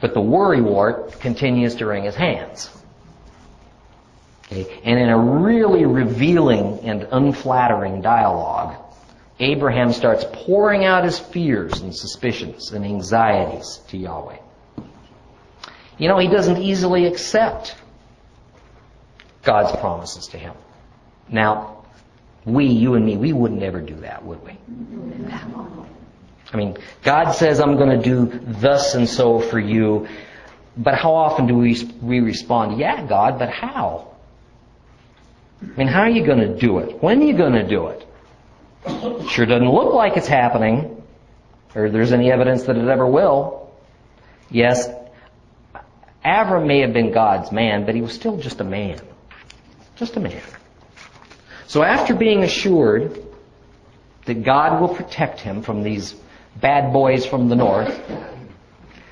But 0.00 0.14
the 0.14 0.20
worrywart 0.20 1.20
continues 1.20 1.76
to 1.76 1.86
wring 1.86 2.04
his 2.04 2.14
hands. 2.14 2.70
Okay? 4.46 4.80
And 4.84 4.98
in 4.98 5.08
a 5.08 5.18
really 5.18 5.84
revealing 5.84 6.80
and 6.80 7.06
unflattering 7.10 8.02
dialogue, 8.02 8.76
Abraham 9.40 9.92
starts 9.92 10.24
pouring 10.32 10.84
out 10.84 11.04
his 11.04 11.18
fears 11.18 11.80
and 11.80 11.94
suspicions 11.94 12.72
and 12.72 12.84
anxieties 12.84 13.80
to 13.88 13.96
Yahweh. 13.96 14.38
You 15.98 16.08
know, 16.08 16.18
he 16.18 16.28
doesn't 16.28 16.58
easily 16.58 17.06
accept 17.06 17.74
God's 19.42 19.78
promises 19.80 20.28
to 20.28 20.38
him. 20.38 20.54
Now, 21.28 21.84
we, 22.44 22.66
you 22.66 22.94
and 22.94 23.04
me, 23.04 23.16
we 23.16 23.32
wouldn't 23.32 23.62
ever 23.62 23.80
do 23.80 23.94
that, 23.96 24.24
would 24.24 24.42
we? 24.44 24.58
I 26.52 26.56
mean, 26.56 26.76
God 27.02 27.32
says, 27.32 27.60
I'm 27.60 27.76
going 27.76 27.98
to 27.98 28.02
do 28.02 28.40
thus 28.60 28.94
and 28.94 29.08
so 29.08 29.40
for 29.40 29.58
you. 29.58 30.08
But 30.76 30.94
how 30.94 31.14
often 31.14 31.46
do 31.46 31.54
we, 31.54 31.82
we 32.00 32.20
respond, 32.20 32.78
yeah, 32.78 33.06
God, 33.06 33.38
but 33.38 33.50
how? 33.50 34.08
I 35.62 35.78
mean, 35.78 35.88
how 35.88 36.02
are 36.02 36.10
you 36.10 36.24
going 36.24 36.40
to 36.40 36.56
do 36.56 36.78
it? 36.78 37.02
When 37.02 37.22
are 37.22 37.24
you 37.24 37.36
going 37.36 37.52
to 37.52 37.66
do 37.66 37.88
it? 37.88 38.06
it? 38.86 39.30
Sure 39.30 39.46
doesn't 39.46 39.68
look 39.68 39.94
like 39.94 40.16
it's 40.16 40.26
happening, 40.26 41.02
or 41.74 41.90
there's 41.90 42.12
any 42.12 42.30
evidence 42.30 42.64
that 42.64 42.76
it 42.76 42.88
ever 42.88 43.06
will. 43.06 43.70
Yes, 44.50 44.88
Avram 46.24 46.66
may 46.66 46.80
have 46.80 46.92
been 46.92 47.12
God's 47.12 47.52
man, 47.52 47.86
but 47.86 47.94
he 47.94 48.00
was 48.00 48.12
still 48.12 48.36
just 48.36 48.60
a 48.60 48.64
man. 48.64 48.98
Just 49.96 50.16
a 50.16 50.20
man. 50.20 50.42
So 51.66 51.82
after 51.82 52.14
being 52.14 52.42
assured 52.42 53.22
that 54.26 54.42
God 54.42 54.80
will 54.80 54.94
protect 54.94 55.40
him 55.40 55.62
from 55.62 55.82
these 55.82 56.14
bad 56.56 56.92
boys 56.92 57.26
from 57.26 57.48
the 57.48 57.56
north, 57.56 58.00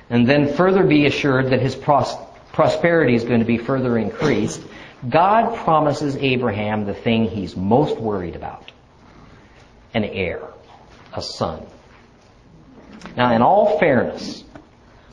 and 0.09 0.27
then 0.27 0.53
further 0.53 0.83
be 0.83 1.05
assured 1.05 1.51
that 1.51 1.61
his 1.61 1.75
pros- 1.75 2.15
prosperity 2.53 3.15
is 3.15 3.23
going 3.23 3.39
to 3.39 3.45
be 3.45 3.57
further 3.57 3.97
increased, 3.97 4.61
God 5.07 5.55
promises 5.55 6.15
Abraham 6.17 6.85
the 6.85 6.93
thing 6.93 7.25
he's 7.25 7.55
most 7.55 7.97
worried 7.97 8.35
about 8.35 8.71
an 9.93 10.03
heir, 10.05 10.41
a 11.13 11.21
son. 11.21 11.65
Now, 13.17 13.33
in 13.33 13.41
all 13.41 13.79
fairness, 13.79 14.43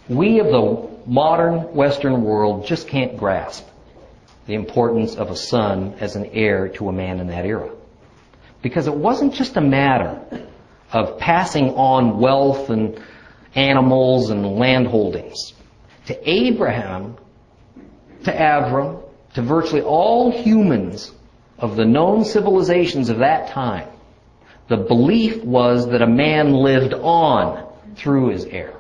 we 0.09 0.41
of 0.41 0.47
the 0.47 0.89
modern 1.07 1.75
Western 1.75 2.23
world 2.23 2.67
just 2.67 2.87
can't 2.87 3.17
grasp 3.17 3.67
the 4.47 4.55
importance 4.55 5.17
of 5.17 5.31
a 5.31 5.37
son 5.37 5.95
as 6.01 6.17
an 6.17 6.27
heir 6.27 6.69
to 6.69 6.89
a 6.89 6.93
man 6.93 7.21
in 7.21 7.29
that 7.29 7.45
era. 7.45 7.71
Because 8.63 8.87
it 8.87 8.95
wasn't 8.95 9.35
just 9.35 9.57
a 9.57 9.61
matter 9.61 10.21
of 10.93 11.19
passing 11.19 11.71
on 11.75 12.19
wealth 12.19 12.71
and 12.71 13.01
animals 13.55 14.31
and 14.31 14.59
land 14.59 14.87
holdings. 14.87 15.53
To 16.07 16.31
Abraham, 16.31 17.17
to 18.25 18.33
Avram, 18.33 19.03
to 19.35 19.43
virtually 19.43 19.83
all 19.83 20.31
humans 20.31 21.13
of 21.59 21.77
the 21.77 21.85
known 21.85 22.25
civilizations 22.25 23.11
of 23.11 23.19
that 23.19 23.51
time, 23.51 23.89
the 24.69 24.77
belief 24.77 25.43
was 25.45 25.89
that 25.89 26.03
a 26.03 26.07
man 26.07 26.53
lived 26.53 26.95
on 26.95 27.67
through 27.97 28.31
his 28.31 28.45
heir. 28.45 28.75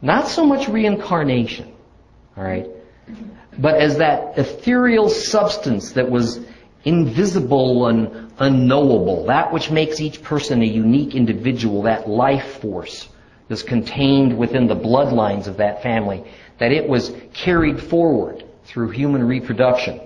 Not 0.00 0.28
so 0.28 0.46
much 0.46 0.68
reincarnation, 0.68 1.72
alright, 2.36 2.68
but 3.58 3.74
as 3.74 3.98
that 3.98 4.38
ethereal 4.38 5.08
substance 5.08 5.92
that 5.92 6.08
was 6.08 6.40
invisible 6.88 7.86
and 7.88 8.32
unknowable, 8.38 9.26
that 9.26 9.52
which 9.52 9.70
makes 9.70 10.00
each 10.00 10.22
person 10.22 10.62
a 10.62 10.66
unique 10.66 11.14
individual, 11.14 11.82
that 11.82 12.08
life 12.08 12.60
force 12.60 13.08
that's 13.48 13.62
contained 13.62 14.36
within 14.36 14.66
the 14.66 14.76
bloodlines 14.76 15.46
of 15.46 15.58
that 15.58 15.82
family, 15.82 16.24
that 16.58 16.72
it 16.72 16.88
was 16.88 17.12
carried 17.34 17.80
forward 17.80 18.42
through 18.64 18.88
human 18.88 19.26
reproduction. 19.26 20.00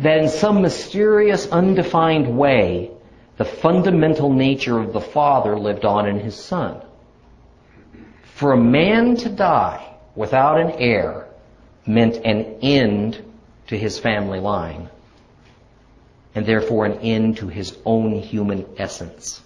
That 0.00 0.18
in 0.18 0.28
some 0.28 0.60
mysterious, 0.60 1.46
undefined 1.46 2.36
way, 2.36 2.90
the 3.36 3.44
fundamental 3.44 4.32
nature 4.32 4.78
of 4.78 4.92
the 4.92 5.00
Father 5.00 5.56
lived 5.56 5.84
on 5.84 6.06
in 6.08 6.18
His 6.18 6.34
Son. 6.34 6.82
For 8.34 8.52
a 8.52 8.60
man 8.60 9.16
to 9.16 9.28
die 9.28 9.94
without 10.16 10.60
an 10.60 10.72
heir 10.72 11.26
meant 11.86 12.16
an 12.16 12.58
end 12.60 13.29
to 13.70 13.78
his 13.78 14.00
family 14.00 14.40
line, 14.40 14.90
and 16.34 16.44
therefore 16.44 16.86
an 16.86 16.98
end 16.98 17.36
to 17.36 17.46
his 17.46 17.78
own 17.84 18.14
human 18.14 18.66
essence. 18.76 19.40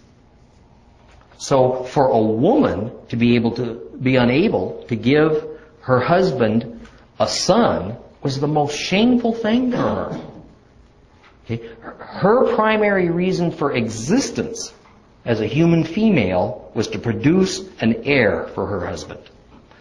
So 1.37 1.85
for 1.85 2.07
a 2.07 2.19
woman 2.19 2.91
to 3.11 3.17
be 3.17 3.35
able 3.35 3.51
to 3.57 3.75
be 4.01 4.17
unable 4.17 4.83
to 4.89 4.97
give 4.97 5.47
her 5.83 6.01
husband 6.01 6.87
a 7.21 7.29
son 7.29 7.99
was 8.23 8.41
the 8.41 8.49
most 8.49 8.79
shameful 8.79 9.35
thing 9.35 9.73
to 9.73 9.77
her. 9.77 10.21
Okay? 11.45 11.69
Her 11.99 12.55
primary 12.55 13.11
reason 13.11 13.51
for 13.51 13.73
existence 13.73 14.73
as 15.27 15.43
a 15.43 15.47
human 15.47 15.85
female 15.85 16.73
was 16.75 16.89
to 16.89 16.99
produce 16.99 17.61
an 17.83 18.05
heir 18.05 18.49
for 18.55 18.67
her 18.69 18.87
husband. 18.87 19.21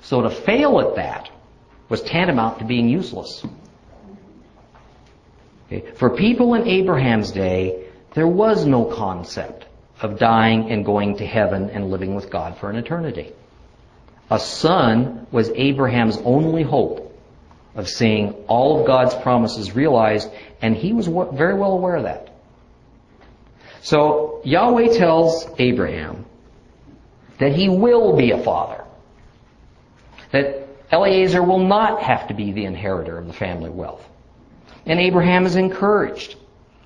So 0.02 0.22
to 0.22 0.30
fail 0.30 0.82
at 0.82 0.96
that 0.96 1.30
was 1.88 2.02
tantamount 2.02 2.60
to 2.60 2.66
being 2.66 2.90
useless. 2.90 3.42
Okay? 5.74 5.92
For 5.96 6.10
people 6.10 6.54
in 6.54 6.68
Abraham's 6.68 7.32
day, 7.32 7.88
there 8.14 8.28
was 8.28 8.66
no 8.66 8.86
concept 8.86 9.66
of 10.02 10.20
dying 10.20 10.72
and 10.72 10.86
going 10.86 11.18
to 11.18 11.26
heaven 11.26 11.70
and 11.70 11.90
living 11.90 12.16
with 12.16 12.30
God 12.30 12.58
for 12.58 12.70
an 12.70 12.76
eternity. 12.76 13.32
A 14.30 14.40
son 14.40 15.28
was 15.32 15.50
Abraham's 15.50 16.18
only 16.18 16.64
hope 16.64 17.10
of 17.76 17.88
seeing 17.88 18.34
all 18.48 18.80
of 18.80 18.88
God's 18.88 19.16
promises 19.16 19.76
realized, 19.76 20.30
and 20.62 20.76
he 20.76 20.94
was 20.94 21.08
very 21.08 21.58
well 21.58 21.74
aware 21.74 21.96
of 21.96 22.04
that. 22.04 22.30
So 23.82 24.42
Yahweh 24.46 24.94
tells 24.98 25.48
Abraham 25.58 26.26
that 27.40 27.54
he 27.54 27.70
will 27.70 28.16
be 28.16 28.32
a 28.32 28.42
father, 28.44 28.84
that 30.32 30.68
Eliezer 30.92 31.42
will 31.42 31.66
not 31.66 32.02
have 32.02 32.28
to 32.28 32.34
be 32.34 32.52
the 32.52 32.66
inheritor 32.66 33.18
of 33.18 33.28
the 33.28 33.34
family 33.34 33.70
wealth. 33.70 34.08
And 34.86 35.00
Abraham 35.00 35.46
is 35.46 35.56
encouraged 35.56 36.36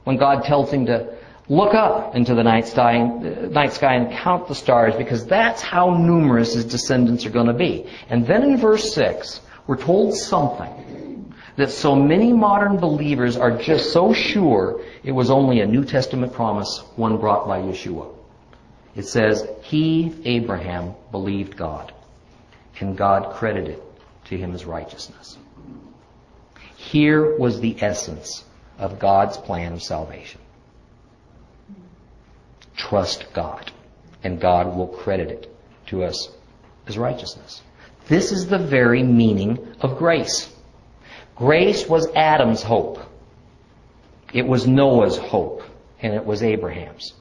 when 0.04 0.18
God 0.18 0.44
tells 0.44 0.72
him 0.72 0.86
to 0.86 1.18
look 1.50 1.74
up 1.74 2.16
into 2.16 2.36
the 2.36 2.44
night 2.44 2.68
sky, 2.68 2.94
and 2.94 3.58
uh, 3.58 4.10
count 4.12 4.48
the 4.48 4.56
stars 4.56 4.94
because 4.96 5.26
that's 5.26 5.62
how 5.62 5.98
numerous 5.98 6.54
his 6.54 6.66
descendants 6.66 7.26
are 7.26 7.30
going 7.30 7.48
to 7.48 7.54
be. 7.54 7.88
And 8.10 8.26
then 8.26 8.44
in 8.44 8.58
verse 8.58 8.94
6, 8.94 9.42
we're 9.66 9.78
told 9.78 10.16
something 10.16 11.34
that 11.56 11.72
so 11.72 11.96
many 11.96 12.34
modern 12.34 12.78
believers 12.78 13.36
are 13.36 13.58
just 13.58 13.92
so 13.92 14.14
sure 14.14 14.82
it 15.04 15.12
was 15.12 15.30
only 15.30 15.62
a 15.62 15.66
New 15.66 15.84
Testament 15.84 16.34
promise, 16.34 16.84
one 16.96 17.18
brought 17.18 17.48
by 17.48 17.60
Yeshua. 17.60 18.14
It 18.96 19.06
says, 19.06 19.48
He, 19.64 20.14
Abraham, 20.26 20.94
believed 21.12 21.58
God, 21.58 21.94
and 22.80 22.98
God 22.98 23.34
credited 23.36 23.76
it 23.76 23.84
to 24.26 24.38
him 24.38 24.54
as 24.54 24.66
righteousness. 24.66 25.38
Here 26.91 27.38
was 27.38 27.60
the 27.60 27.76
essence 27.82 28.45
of 28.80 28.97
God's 28.97 29.36
plan 29.36 29.73
of 29.73 29.84
salvation. 29.84 30.39
Trust 32.78 33.26
God, 33.34 33.69
and 34.23 34.39
God 34.39 34.73
will 34.73 34.88
credit 34.88 35.30
it 35.30 35.56
to 35.88 36.04
us 36.04 36.32
as 36.88 36.97
righteousness. 36.97 37.62
This 38.08 38.32
is 38.32 38.47
the 38.47 38.58
very 38.58 39.04
meaning 39.04 39.76
of 39.82 39.97
grace. 39.97 40.50
Grace 41.36 41.89
was 41.89 42.08
Adam's 42.15 42.63
hope. 42.63 43.00
It 44.34 44.47
was 44.47 44.65
Noah's 44.65 45.17
hope, 45.17 45.63
and 46.02 46.13
it 46.13 46.26
was 46.26 46.41
Abraham's. 46.41 47.13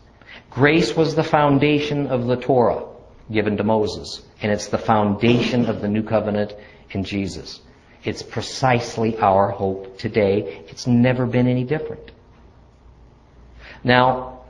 Grace 0.48 0.94
was 0.94 1.16
the 1.16 1.24
foundation 1.24 2.06
of 2.06 2.26
the 2.26 2.36
Torah 2.36 2.84
given 3.32 3.56
to 3.56 3.64
Moses, 3.64 4.22
and 4.40 4.52
it's 4.52 4.68
the 4.68 4.78
foundation 4.78 5.66
of 5.66 5.80
the 5.80 5.88
new 5.88 6.04
covenant 6.04 6.54
in 6.92 7.02
Jesus. 7.02 7.62
It's 8.06 8.22
precisely 8.22 9.18
our 9.18 9.50
hope 9.50 9.98
today. 9.98 10.64
It's 10.68 10.86
never 10.86 11.26
been 11.26 11.48
any 11.48 11.64
different. 11.64 12.12
Now, 13.82 14.44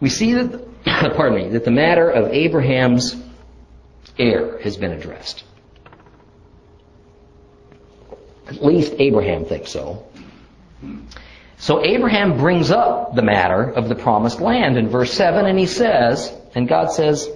we 0.00 0.08
see 0.08 0.34
that, 0.34 0.84
pardon 1.16 1.36
me, 1.36 1.48
that 1.50 1.64
the 1.64 1.72
matter 1.72 2.08
of 2.08 2.32
Abraham's 2.32 3.16
heir 4.16 4.58
has 4.60 4.76
been 4.76 4.92
addressed. 4.92 5.42
At 8.46 8.64
least 8.64 8.94
Abraham 8.98 9.44
thinks 9.44 9.72
so. 9.72 10.06
So 11.58 11.84
Abraham 11.84 12.38
brings 12.38 12.70
up 12.70 13.16
the 13.16 13.22
matter 13.22 13.64
of 13.64 13.88
the 13.88 13.96
promised 13.96 14.40
land 14.40 14.78
in 14.78 14.88
verse 14.88 15.12
7, 15.12 15.44
and 15.44 15.58
he 15.58 15.66
says, 15.66 16.32
and 16.54 16.68
God 16.68 16.92
says 16.92 17.28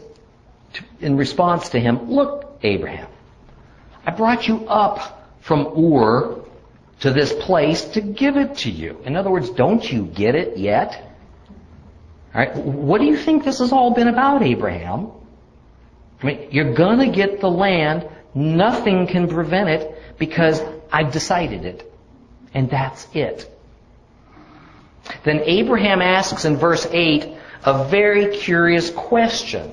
in 1.01 1.17
response 1.17 1.71
to 1.71 1.81
him, 1.81 2.09
Look, 2.09 2.59
Abraham, 2.62 3.09
I 4.05 4.11
brought 4.11 4.49
you 4.49 4.67
up 4.67 5.29
from 5.41 5.67
Ur 5.77 6.43
to 7.01 7.11
this 7.11 7.33
place 7.33 7.85
to 7.85 8.01
give 8.01 8.37
it 8.37 8.59
to 8.59 8.71
you. 8.71 8.99
In 9.05 9.17
other 9.17 9.31
words, 9.31 9.51
don't 9.51 9.91
you 9.91 10.07
get 10.07 10.35
it 10.35 10.57
yet? 10.57 11.17
All 12.35 12.41
right, 12.41 12.57
what 12.57 13.01
do 13.01 13.07
you 13.07 13.17
think 13.17 13.45
this 13.45 13.59
has 13.59 13.73
all 13.73 13.93
been 13.93 14.09
about, 14.09 14.43
Abraham? 14.43 15.11
I 16.23 16.27
mean, 16.27 16.49
you're 16.51 16.75
gonna 16.75 17.11
get 17.11 17.41
the 17.41 17.51
land. 17.51 18.09
Nothing 18.35 19.07
can 19.07 19.29
prevent 19.29 19.69
it 19.69 19.99
because 20.19 20.62
I've 20.91 21.12
decided 21.12 21.65
it. 21.65 21.93
And 22.55 22.71
that's 22.71 23.07
it. 23.12 23.49
Then 25.25 25.41
Abraham 25.45 26.01
asks 26.01 26.45
in 26.45 26.57
verse 26.57 26.87
8 26.91 27.35
a 27.65 27.85
very 27.85 28.37
curious 28.37 28.91
question 28.91 29.73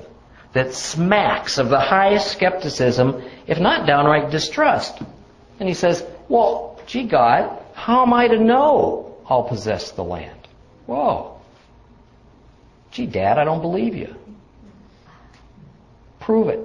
that 0.52 0.74
smacks 0.74 1.58
of 1.58 1.68
the 1.68 1.78
highest 1.78 2.32
skepticism, 2.32 3.22
if 3.46 3.60
not 3.60 3.86
downright 3.86 4.30
distrust. 4.30 4.98
And 5.58 5.68
he 5.68 5.74
says, 5.74 6.04
Well, 6.28 6.80
gee, 6.86 7.04
God, 7.04 7.58
how 7.74 8.02
am 8.02 8.12
I 8.12 8.28
to 8.28 8.38
know 8.38 9.16
I'll 9.26 9.44
possess 9.44 9.92
the 9.92 10.04
land? 10.04 10.48
Whoa. 10.86 11.40
Gee, 12.90 13.06
Dad, 13.06 13.38
I 13.38 13.44
don't 13.44 13.60
believe 13.60 13.94
you. 13.94 14.14
Prove 16.18 16.48
it. 16.48 16.60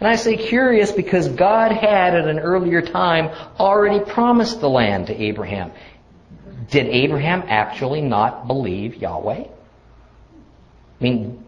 And 0.00 0.08
I 0.08 0.16
say 0.16 0.36
curious 0.36 0.92
because 0.92 1.28
God 1.28 1.72
had 1.72 2.14
at 2.14 2.26
an 2.28 2.38
earlier 2.38 2.82
time 2.82 3.30
already 3.58 4.04
promised 4.04 4.60
the 4.60 4.68
land 4.68 5.08
to 5.08 5.22
Abraham. 5.22 5.72
Did 6.70 6.86
Abraham 6.86 7.44
actually 7.46 8.00
not 8.00 8.46
believe 8.46 8.96
Yahweh? 8.96 9.44
I 9.44 11.02
mean, 11.02 11.43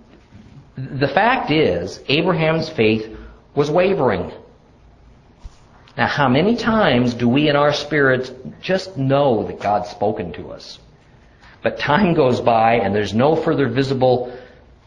the 0.77 1.09
fact 1.09 1.51
is, 1.51 2.01
Abraham's 2.09 2.69
faith 2.69 3.17
was 3.55 3.71
wavering. 3.71 4.31
Now, 5.97 6.07
how 6.07 6.29
many 6.29 6.57
times 6.57 7.15
do 7.15 7.29
we 7.29 7.49
in 7.49 7.57
our 7.57 7.73
spirits 7.73 8.31
just 8.61 8.99
know 8.99 9.45
that 9.45 9.61
God's 9.61 9.89
spoken 9.89 10.33
to 10.35 10.51
us? 10.51 10.79
But 11.63 11.79
time 11.79 12.13
goes 12.13 12.41
by 12.41 12.75
and 12.75 12.95
there's 12.95 13.15
no 13.15 13.35
further 13.35 13.69
visible, 13.69 14.37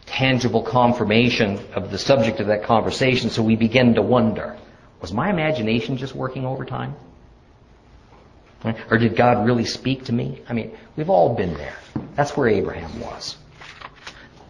tangible 0.06 0.62
confirmation 0.62 1.60
of 1.74 1.90
the 1.90 1.98
subject 1.98 2.40
of 2.40 2.48
that 2.48 2.64
conversation, 2.64 3.32
so 3.32 3.42
we 3.42 3.56
begin 3.56 3.96
to 3.96 4.04
wonder, 4.04 4.56
was 5.02 5.12
my 5.12 5.32
imagination 5.32 5.98
just 5.98 6.14
working 6.14 6.46
overtime? 6.46 6.94
Or 8.92 8.98
did 8.98 9.16
God 9.16 9.46
really 9.46 9.66
speak 9.66 10.06
to 10.06 10.14
me? 10.14 10.42
I 10.48 10.54
mean, 10.54 10.78
we've 10.96 11.10
all 11.10 11.34
been 11.34 11.56
there. 11.56 11.78
That's 12.16 12.38
where 12.38 12.50
Abraham 12.50 13.00
was. 13.00 13.38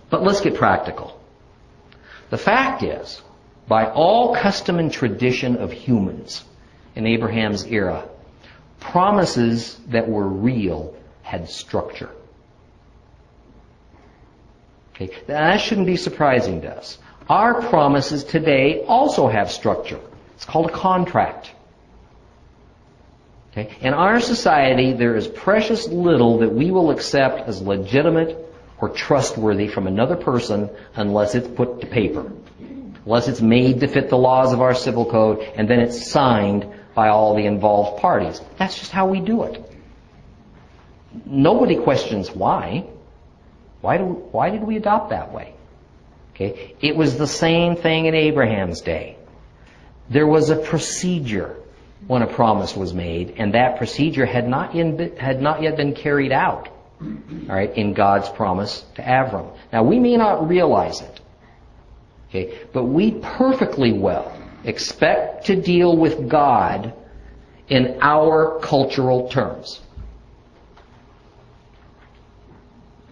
But 0.09 0.23
let's 0.23 0.41
get 0.41 0.55
practical. 0.55 1.18
The 2.29 2.37
fact 2.37 2.83
is, 2.83 3.21
by 3.67 3.85
all 3.85 4.35
custom 4.35 4.79
and 4.79 4.91
tradition 4.91 5.57
of 5.57 5.71
humans 5.71 6.43
in 6.95 7.05
Abraham's 7.05 7.65
era, 7.65 8.07
promises 8.79 9.79
that 9.87 10.07
were 10.07 10.27
real 10.27 10.95
had 11.21 11.49
structure. 11.49 12.09
Okay, 14.95 15.15
that 15.27 15.57
shouldn't 15.57 15.87
be 15.87 15.97
surprising 15.97 16.61
to 16.61 16.75
us. 16.75 16.97
Our 17.29 17.61
promises 17.61 18.23
today 18.23 18.83
also 18.87 19.27
have 19.27 19.51
structure. 19.51 19.99
It's 20.35 20.45
called 20.45 20.69
a 20.69 20.73
contract. 20.73 21.51
Okay? 23.51 23.75
In 23.81 23.93
our 23.93 24.19
society, 24.19 24.93
there 24.93 25.15
is 25.15 25.27
precious 25.27 25.87
little 25.87 26.39
that 26.39 26.53
we 26.53 26.71
will 26.71 26.91
accept 26.91 27.47
as 27.47 27.61
legitimate 27.61 28.48
or 28.81 28.89
trustworthy 28.89 29.67
from 29.67 29.87
another 29.87 30.15
person 30.15 30.69
unless 30.95 31.35
it's 31.35 31.47
put 31.47 31.81
to 31.81 31.87
paper. 31.87 32.31
Unless 33.05 33.27
it's 33.27 33.41
made 33.41 33.79
to 33.81 33.87
fit 33.87 34.09
the 34.09 34.17
laws 34.17 34.53
of 34.53 34.61
our 34.61 34.73
civil 34.73 35.05
code 35.05 35.39
and 35.55 35.69
then 35.69 35.79
it's 35.79 36.09
signed 36.09 36.67
by 36.93 37.09
all 37.09 37.35
the 37.35 37.45
involved 37.45 38.01
parties. 38.01 38.41
That's 38.57 38.77
just 38.77 38.91
how 38.91 39.07
we 39.07 39.19
do 39.19 39.43
it. 39.43 39.65
Nobody 41.25 41.75
questions 41.75 42.29
why. 42.31 42.87
Why, 43.81 43.97
do, 43.97 44.03
why 44.03 44.49
did 44.49 44.63
we 44.63 44.77
adopt 44.77 45.09
that 45.11 45.33
way? 45.33 45.53
Okay? 46.35 46.75
It 46.81 46.95
was 46.95 47.17
the 47.17 47.27
same 47.27 47.75
thing 47.75 48.05
in 48.05 48.15
Abraham's 48.15 48.81
day. 48.81 49.17
There 50.09 50.27
was 50.27 50.49
a 50.49 50.55
procedure 50.55 51.55
when 52.07 52.21
a 52.21 52.27
promise 52.27 52.75
was 52.75 52.93
made, 52.93 53.35
and 53.37 53.53
that 53.53 53.77
procedure 53.77 54.25
had 54.25 54.47
not, 54.47 54.73
in, 54.73 55.17
had 55.17 55.41
not 55.41 55.61
yet 55.61 55.77
been 55.77 55.93
carried 55.93 56.31
out 56.31 56.69
all 57.01 57.55
right, 57.55 57.75
in 57.77 57.93
God's 57.93 58.29
promise 58.29 58.83
to 58.95 59.01
Avram. 59.01 59.55
Now, 59.71 59.83
we 59.83 59.99
may 59.99 60.17
not 60.17 60.47
realize 60.49 61.01
it, 61.01 61.21
okay, 62.29 62.59
but 62.73 62.85
we 62.85 63.11
perfectly 63.11 63.93
well 63.93 64.35
expect 64.63 65.45
to 65.47 65.55
deal 65.55 65.95
with 65.95 66.27
God 66.27 66.93
in 67.69 67.99
our 68.01 68.59
cultural 68.59 69.29
terms. 69.29 69.79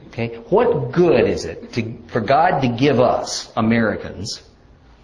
Okay, 0.07 0.35
what 0.49 0.91
good 0.91 1.29
is 1.29 1.45
it 1.45 1.73
to, 1.73 1.95
for 2.07 2.19
God 2.19 2.61
to 2.61 2.67
give 2.67 2.99
us, 2.99 3.51
Americans, 3.55 4.41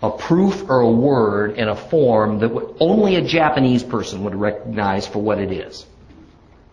a 0.01 0.09
proof 0.09 0.67
or 0.67 0.79
a 0.79 0.89
word 0.89 1.57
in 1.57 1.69
a 1.69 1.75
form 1.75 2.39
that 2.39 2.75
only 2.79 3.15
a 3.15 3.21
Japanese 3.21 3.83
person 3.83 4.23
would 4.23 4.35
recognize 4.35 5.07
for 5.07 5.19
what 5.19 5.39
it 5.39 5.51
is? 5.51 5.85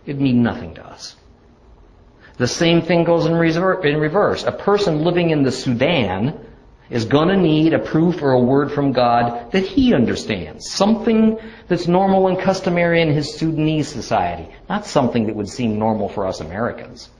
It'd 0.06 0.20
mean 0.20 0.42
nothing 0.42 0.74
to 0.74 0.86
us. 0.86 1.16
The 2.40 2.48
same 2.48 2.80
thing 2.80 3.04
goes 3.04 3.26
in 3.26 3.34
reverse. 3.34 4.44
A 4.44 4.52
person 4.52 5.04
living 5.04 5.28
in 5.28 5.42
the 5.42 5.52
Sudan 5.52 6.40
is 6.88 7.04
going 7.04 7.28
to 7.28 7.36
need 7.36 7.74
a 7.74 7.78
proof 7.78 8.22
or 8.22 8.30
a 8.30 8.40
word 8.40 8.72
from 8.72 8.92
God 8.92 9.52
that 9.52 9.66
he 9.66 9.92
understands. 9.92 10.70
Something 10.70 11.38
that's 11.68 11.86
normal 11.86 12.28
and 12.28 12.38
customary 12.38 13.02
in 13.02 13.12
his 13.12 13.34
Sudanese 13.34 13.88
society, 13.88 14.48
not 14.70 14.86
something 14.86 15.26
that 15.26 15.36
would 15.36 15.50
seem 15.50 15.78
normal 15.78 16.08
for 16.08 16.26
us 16.26 16.40
Americans. 16.40 17.10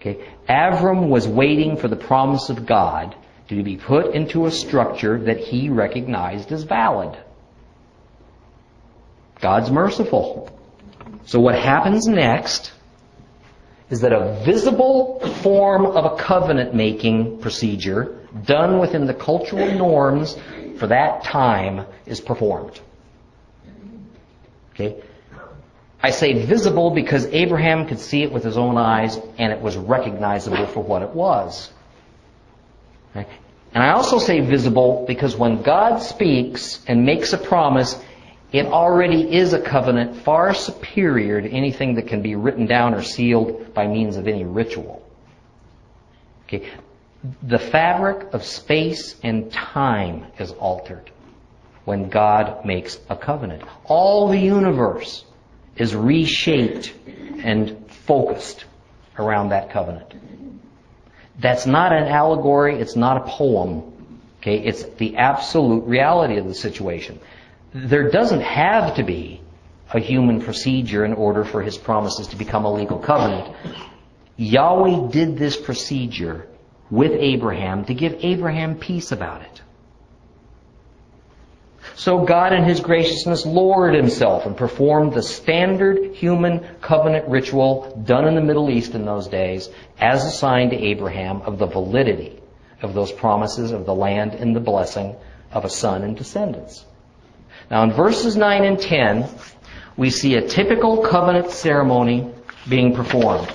Okay? 0.00 0.28
Avram 0.48 1.06
was 1.06 1.28
waiting 1.28 1.76
for 1.76 1.86
the 1.86 1.94
promise 1.94 2.50
of 2.50 2.66
God 2.66 3.14
to 3.48 3.62
be 3.62 3.76
put 3.76 4.12
into 4.12 4.46
a 4.46 4.50
structure 4.50 5.20
that 5.20 5.38
he 5.38 5.68
recognized 5.68 6.50
as 6.50 6.64
valid. 6.64 7.16
God's 9.40 9.70
merciful. 9.70 10.50
So 11.26 11.38
what 11.38 11.56
happens 11.56 12.08
next 12.08 12.72
is 13.90 14.00
that 14.00 14.12
a 14.12 14.42
visible 14.44 15.20
form 15.42 15.86
of 15.86 16.04
a 16.04 16.16
covenant 16.16 16.74
making 16.74 17.38
procedure 17.38 18.18
done 18.44 18.78
within 18.78 19.06
the 19.06 19.14
cultural 19.14 19.72
norms 19.72 20.36
for 20.78 20.88
that 20.88 21.24
time 21.24 21.86
is 22.04 22.20
performed. 22.20 22.80
Okay? 24.74 25.02
I 26.02 26.10
say 26.10 26.44
visible 26.44 26.90
because 26.90 27.26
Abraham 27.26 27.86
could 27.86 27.98
see 27.98 28.22
it 28.22 28.32
with 28.32 28.44
his 28.44 28.58
own 28.58 28.76
eyes 28.76 29.18
and 29.38 29.52
it 29.52 29.60
was 29.60 29.76
recognizable 29.76 30.66
for 30.66 30.82
what 30.82 31.02
it 31.02 31.10
was. 31.10 31.70
Okay? 33.10 33.26
And 33.72 33.82
I 33.82 33.90
also 33.92 34.18
say 34.18 34.40
visible 34.40 35.04
because 35.06 35.36
when 35.36 35.62
God 35.62 35.98
speaks 35.98 36.82
and 36.86 37.04
makes 37.04 37.32
a 37.32 37.38
promise, 37.38 37.98
it 38.58 38.66
already 38.66 39.36
is 39.36 39.52
a 39.52 39.60
covenant 39.60 40.16
far 40.16 40.54
superior 40.54 41.40
to 41.40 41.48
anything 41.48 41.94
that 41.94 42.06
can 42.06 42.22
be 42.22 42.36
written 42.36 42.66
down 42.66 42.94
or 42.94 43.02
sealed 43.02 43.74
by 43.74 43.86
means 43.86 44.16
of 44.16 44.26
any 44.26 44.44
ritual. 44.44 45.02
Okay. 46.44 46.68
The 47.42 47.58
fabric 47.58 48.32
of 48.34 48.44
space 48.44 49.16
and 49.22 49.50
time 49.52 50.26
is 50.38 50.52
altered 50.52 51.10
when 51.84 52.08
God 52.08 52.64
makes 52.64 52.98
a 53.08 53.16
covenant. 53.16 53.62
All 53.84 54.28
the 54.28 54.38
universe 54.38 55.24
is 55.76 55.94
reshaped 55.94 56.92
and 57.42 57.90
focused 57.90 58.64
around 59.18 59.50
that 59.50 59.70
covenant. 59.70 60.14
That's 61.38 61.66
not 61.66 61.92
an 61.92 62.04
allegory, 62.04 62.80
it's 62.80 62.96
not 62.96 63.16
a 63.18 63.30
poem. 63.30 63.92
Okay, 64.40 64.58
it's 64.58 64.84
the 64.84 65.16
absolute 65.16 65.84
reality 65.84 66.36
of 66.36 66.46
the 66.46 66.54
situation. 66.54 67.18
There 67.74 68.10
doesn't 68.10 68.40
have 68.40 68.96
to 68.96 69.02
be 69.02 69.40
a 69.92 70.00
human 70.00 70.40
procedure 70.40 71.04
in 71.04 71.12
order 71.12 71.44
for 71.44 71.62
his 71.62 71.76
promises 71.76 72.28
to 72.28 72.36
become 72.36 72.64
a 72.64 72.72
legal 72.72 72.98
covenant. 72.98 73.54
Yahweh 74.36 75.10
did 75.10 75.38
this 75.38 75.56
procedure 75.56 76.46
with 76.90 77.12
Abraham 77.12 77.84
to 77.86 77.94
give 77.94 78.24
Abraham 78.24 78.76
peace 78.76 79.12
about 79.12 79.42
it. 79.42 79.62
So 81.96 82.24
God 82.24 82.52
in 82.52 82.64
His 82.64 82.80
graciousness 82.80 83.46
lowered 83.46 83.94
Himself 83.94 84.44
and 84.44 84.54
performed 84.54 85.14
the 85.14 85.22
standard 85.22 86.14
human 86.14 86.60
covenant 86.82 87.26
ritual 87.28 88.02
done 88.04 88.28
in 88.28 88.34
the 88.34 88.42
Middle 88.42 88.68
East 88.68 88.94
in 88.94 89.06
those 89.06 89.28
days 89.28 89.70
as 89.98 90.24
a 90.24 90.30
sign 90.30 90.70
to 90.70 90.76
Abraham 90.76 91.40
of 91.42 91.58
the 91.58 91.66
validity 91.66 92.38
of 92.82 92.92
those 92.92 93.10
promises 93.10 93.72
of 93.72 93.86
the 93.86 93.94
land 93.94 94.34
and 94.34 94.54
the 94.54 94.60
blessing 94.60 95.16
of 95.50 95.64
a 95.64 95.70
son 95.70 96.02
and 96.02 96.16
descendants. 96.16 96.84
Now 97.70 97.82
in 97.82 97.92
verses 97.92 98.36
9 98.36 98.64
and 98.64 98.78
10, 98.78 99.28
we 99.96 100.10
see 100.10 100.34
a 100.34 100.46
typical 100.46 100.98
covenant 100.98 101.50
ceremony 101.50 102.32
being 102.68 102.94
performed. 102.94 103.50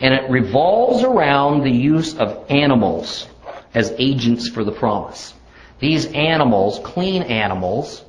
And 0.00 0.12
it 0.12 0.28
revolves 0.30 1.02
around 1.02 1.62
the 1.62 1.70
use 1.70 2.16
of 2.16 2.46
animals 2.50 3.28
as 3.74 3.94
agents 3.98 4.48
for 4.48 4.64
the 4.64 4.72
promise. 4.72 5.32
These 5.78 6.06
animals, 6.06 6.80
clean 6.82 7.22
animals, 7.22 8.04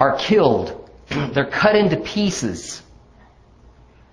are 0.00 0.16
killed. 0.16 0.90
they're 1.08 1.44
cut 1.44 1.76
into 1.76 1.96
pieces. 1.96 2.82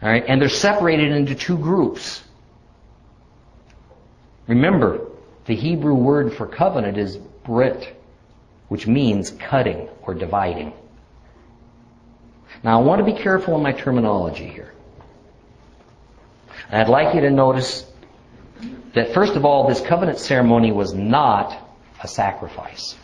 All 0.01 0.09
right, 0.09 0.23
and 0.27 0.41
they're 0.41 0.49
separated 0.49 1.11
into 1.11 1.35
two 1.35 1.57
groups. 1.57 2.23
Remember, 4.47 5.07
the 5.45 5.55
Hebrew 5.55 5.93
word 5.93 6.33
for 6.33 6.47
covenant 6.47 6.97
is 6.97 7.19
brit, 7.43 7.95
which 8.67 8.87
means 8.87 9.31
cutting 9.31 9.89
or 10.03 10.13
dividing. 10.13 10.73
Now 12.63 12.79
I 12.79 12.83
want 12.83 12.99
to 12.99 13.05
be 13.05 13.17
careful 13.19 13.55
in 13.55 13.63
my 13.63 13.71
terminology 13.71 14.47
here. 14.47 14.73
I'd 16.71 16.89
like 16.89 17.15
you 17.15 17.21
to 17.21 17.31
notice 17.31 17.85
that 18.93 19.13
first 19.13 19.33
of 19.33 19.45
all, 19.45 19.67
this 19.67 19.81
covenant 19.81 20.19
ceremony 20.19 20.71
was 20.71 20.93
not 20.93 21.57
a 22.03 22.07
sacrifice. 22.07 22.95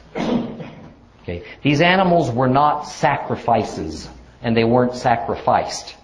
Okay. 1.23 1.43
These 1.63 1.81
animals 1.81 2.29
were 2.29 2.47
not 2.47 2.83
sacrifices, 2.83 4.07
and 4.43 4.55
they 4.55 4.63
weren't 4.63 4.95
sacrificed. 4.95 5.95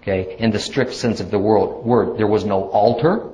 Okay, 0.00 0.36
in 0.38 0.50
the 0.50 0.58
strict 0.58 0.94
sense 0.94 1.20
of 1.20 1.30
the 1.30 1.38
word, 1.38 2.16
there 2.16 2.26
was 2.26 2.44
no 2.44 2.68
altar, 2.70 3.28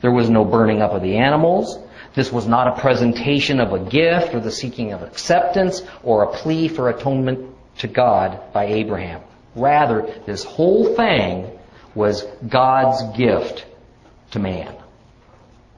there 0.00 0.12
was 0.12 0.30
no 0.30 0.44
burning 0.44 0.80
up 0.80 0.92
of 0.92 1.02
the 1.02 1.16
animals, 1.16 1.76
this 2.14 2.32
was 2.32 2.46
not 2.46 2.68
a 2.68 2.80
presentation 2.80 3.60
of 3.60 3.72
a 3.72 3.78
gift 3.78 4.34
or 4.34 4.40
the 4.40 4.52
seeking 4.52 4.92
of 4.92 5.02
acceptance 5.02 5.82
or 6.02 6.22
a 6.22 6.32
plea 6.32 6.68
for 6.68 6.88
atonement 6.88 7.54
to 7.78 7.88
God 7.88 8.52
by 8.52 8.66
Abraham. 8.66 9.20
Rather, 9.56 10.20
this 10.26 10.44
whole 10.44 10.94
thing 10.94 11.50
was 11.94 12.24
God's 12.48 13.16
gift 13.16 13.66
to 14.32 14.38
man. 14.38 14.74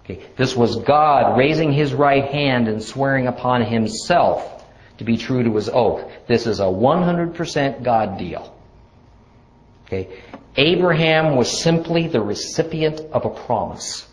Okay. 0.05 0.25
This 0.37 0.55
was 0.55 0.77
God 0.77 1.37
raising 1.37 1.73
his 1.73 1.93
right 1.93 2.25
hand 2.25 2.69
and 2.69 2.83
swearing 2.83 3.27
upon 3.27 3.63
himself 3.63 4.65
to 4.99 5.05
be 5.05 5.17
true 5.17 5.43
to 5.43 5.55
his 5.57 5.69
oath. 5.69 6.11
This 6.27 6.47
is 6.47 6.61
a 6.61 6.65
100% 6.65 7.83
God 7.83 8.19
deal. 8.19 8.55
Okay. 9.87 10.23
Abraham 10.57 11.37
was 11.37 11.61
simply 11.63 12.09
the 12.09 12.21
recipient 12.21 13.01
of 13.13 13.25
a 13.25 13.31
promise. 13.31 14.07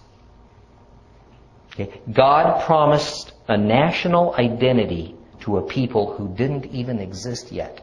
Okay? 1.74 2.02
God 2.12 2.64
promised 2.66 3.34
a 3.48 3.58
national 3.58 4.34
identity 4.36 5.16
to 5.42 5.58
a 5.58 5.62
people 5.62 6.14
who 6.14 6.34
didn't 6.36 6.68
even 6.68 7.00
exist 7.00 7.52
yet. 7.52 7.82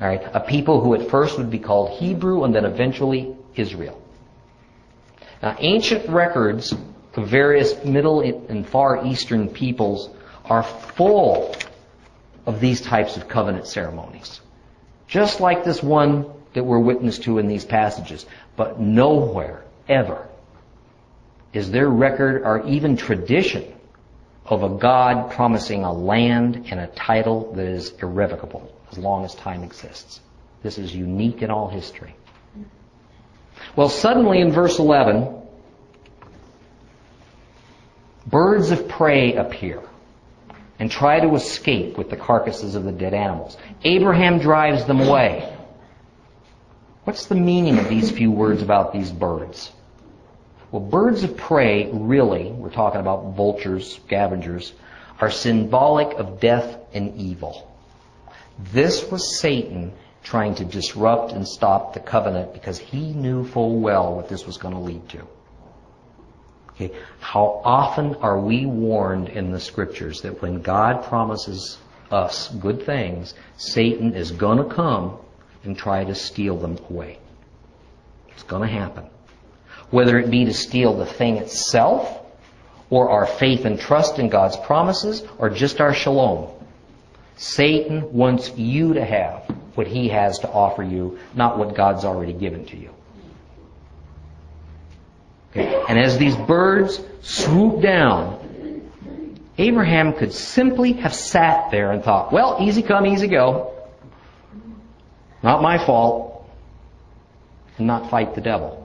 All 0.00 0.08
right, 0.08 0.22
a 0.34 0.40
people 0.40 0.80
who 0.80 0.94
at 0.94 1.08
first 1.08 1.38
would 1.38 1.50
be 1.50 1.60
called 1.60 1.98
Hebrew 1.98 2.44
and 2.44 2.54
then 2.54 2.64
eventually 2.64 3.34
Israel. 3.54 4.00
Now, 5.42 5.56
ancient 5.58 6.08
records 6.08 6.74
of 7.14 7.28
various 7.28 7.84
Middle 7.84 8.20
and 8.20 8.66
Far 8.68 9.06
Eastern 9.06 9.48
peoples 9.48 10.10
are 10.44 10.62
full 10.62 11.54
of 12.44 12.60
these 12.60 12.80
types 12.80 13.16
of 13.16 13.28
covenant 13.28 13.66
ceremonies. 13.66 14.40
Just 15.06 15.40
like 15.40 15.64
this 15.64 15.82
one 15.82 16.26
that 16.54 16.64
we're 16.64 16.78
witness 16.78 17.18
to 17.20 17.38
in 17.38 17.46
these 17.46 17.64
passages. 17.64 18.26
But 18.56 18.80
nowhere, 18.80 19.64
ever, 19.88 20.23
is 21.54 21.70
their 21.70 21.88
record 21.88 22.42
or 22.42 22.66
even 22.66 22.96
tradition 22.96 23.64
of 24.44 24.62
a 24.62 24.68
God 24.68 25.30
promising 25.30 25.84
a 25.84 25.92
land 25.92 26.66
and 26.70 26.80
a 26.80 26.88
title 26.88 27.54
that 27.54 27.64
is 27.64 27.90
irrevocable 28.02 28.70
as 28.90 28.98
long 28.98 29.24
as 29.24 29.34
time 29.34 29.62
exists. 29.62 30.20
This 30.62 30.76
is 30.78 30.94
unique 30.94 31.42
in 31.42 31.50
all 31.50 31.68
history. 31.68 32.14
Well, 33.76 33.88
suddenly 33.88 34.40
in 34.40 34.52
verse 34.52 34.78
11, 34.78 35.42
birds 38.26 38.70
of 38.70 38.88
prey 38.88 39.34
appear 39.34 39.80
and 40.78 40.90
try 40.90 41.20
to 41.20 41.34
escape 41.34 41.96
with 41.96 42.10
the 42.10 42.16
carcasses 42.16 42.74
of 42.74 42.84
the 42.84 42.92
dead 42.92 43.14
animals. 43.14 43.56
Abraham 43.84 44.38
drives 44.40 44.84
them 44.86 45.00
away. 45.00 45.56
What's 47.04 47.26
the 47.26 47.36
meaning 47.36 47.78
of 47.78 47.88
these 47.88 48.10
few 48.10 48.30
words 48.30 48.60
about 48.62 48.92
these 48.92 49.10
birds? 49.12 49.70
Well, 50.74 50.82
birds 50.82 51.22
of 51.22 51.36
prey, 51.36 51.88
really, 51.92 52.50
we're 52.50 52.68
talking 52.68 53.00
about 53.00 53.36
vultures, 53.36 53.94
scavengers, 53.94 54.72
are 55.20 55.30
symbolic 55.30 56.18
of 56.18 56.40
death 56.40 56.78
and 56.92 57.14
evil. 57.14 57.70
This 58.72 59.08
was 59.08 59.38
Satan 59.38 59.92
trying 60.24 60.56
to 60.56 60.64
disrupt 60.64 61.30
and 61.30 61.46
stop 61.46 61.94
the 61.94 62.00
covenant 62.00 62.54
because 62.54 62.76
he 62.76 63.12
knew 63.12 63.46
full 63.46 63.78
well 63.78 64.16
what 64.16 64.28
this 64.28 64.46
was 64.46 64.56
going 64.56 64.74
to 64.74 64.80
lead 64.80 65.08
to. 65.10 65.20
Okay. 66.70 66.90
How 67.20 67.62
often 67.64 68.16
are 68.16 68.40
we 68.40 68.66
warned 68.66 69.28
in 69.28 69.52
the 69.52 69.60
scriptures 69.60 70.22
that 70.22 70.42
when 70.42 70.60
God 70.60 71.04
promises 71.04 71.78
us 72.10 72.48
good 72.48 72.84
things, 72.84 73.34
Satan 73.58 74.12
is 74.12 74.32
going 74.32 74.58
to 74.58 74.74
come 74.74 75.18
and 75.62 75.78
try 75.78 76.02
to 76.02 76.16
steal 76.16 76.56
them 76.56 76.78
away? 76.90 77.20
It's 78.30 78.42
going 78.42 78.62
to 78.62 78.74
happen 78.76 79.08
whether 79.94 80.18
it 80.18 80.28
be 80.28 80.44
to 80.44 80.52
steal 80.52 80.96
the 80.96 81.06
thing 81.06 81.36
itself, 81.36 82.20
or 82.90 83.10
our 83.10 83.26
faith 83.26 83.64
and 83.64 83.78
trust 83.78 84.18
in 84.18 84.28
God's 84.28 84.56
promises, 84.56 85.22
or 85.38 85.50
just 85.50 85.80
our 85.80 85.94
shalom. 85.94 86.50
Satan 87.36 88.12
wants 88.12 88.50
you 88.56 88.94
to 88.94 89.04
have 89.04 89.44
what 89.76 89.86
he 89.86 90.08
has 90.08 90.40
to 90.40 90.50
offer 90.50 90.82
you, 90.82 91.20
not 91.32 91.58
what 91.58 91.76
God's 91.76 92.04
already 92.04 92.32
given 92.32 92.66
to 92.66 92.76
you. 92.76 92.90
Okay. 95.52 95.84
And 95.88 95.96
as 95.96 96.18
these 96.18 96.34
birds 96.34 97.00
swoop 97.22 97.80
down, 97.80 98.90
Abraham 99.58 100.12
could 100.12 100.32
simply 100.32 100.94
have 100.94 101.14
sat 101.14 101.70
there 101.70 101.92
and 101.92 102.02
thought, 102.02 102.32
well, 102.32 102.56
easy 102.60 102.82
come, 102.82 103.06
easy 103.06 103.28
go. 103.28 103.72
Not 105.40 105.62
my 105.62 105.78
fault. 105.78 106.50
And 107.78 107.86
not 107.86 108.10
fight 108.10 108.34
the 108.34 108.40
devil. 108.40 108.83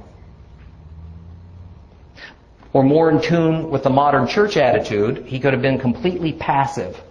Or 2.72 2.84
more 2.84 3.10
in 3.10 3.22
tune 3.22 3.72
with 3.72 3.84
the 3.84 3.90
modern 3.90 4.28
church 4.28 4.56
attitude, 4.56 5.26
he 5.26 5.40
could 5.40 5.54
have 5.54 5.62
been 5.62 5.80
completely 5.80 6.34
passive, 6.34 7.02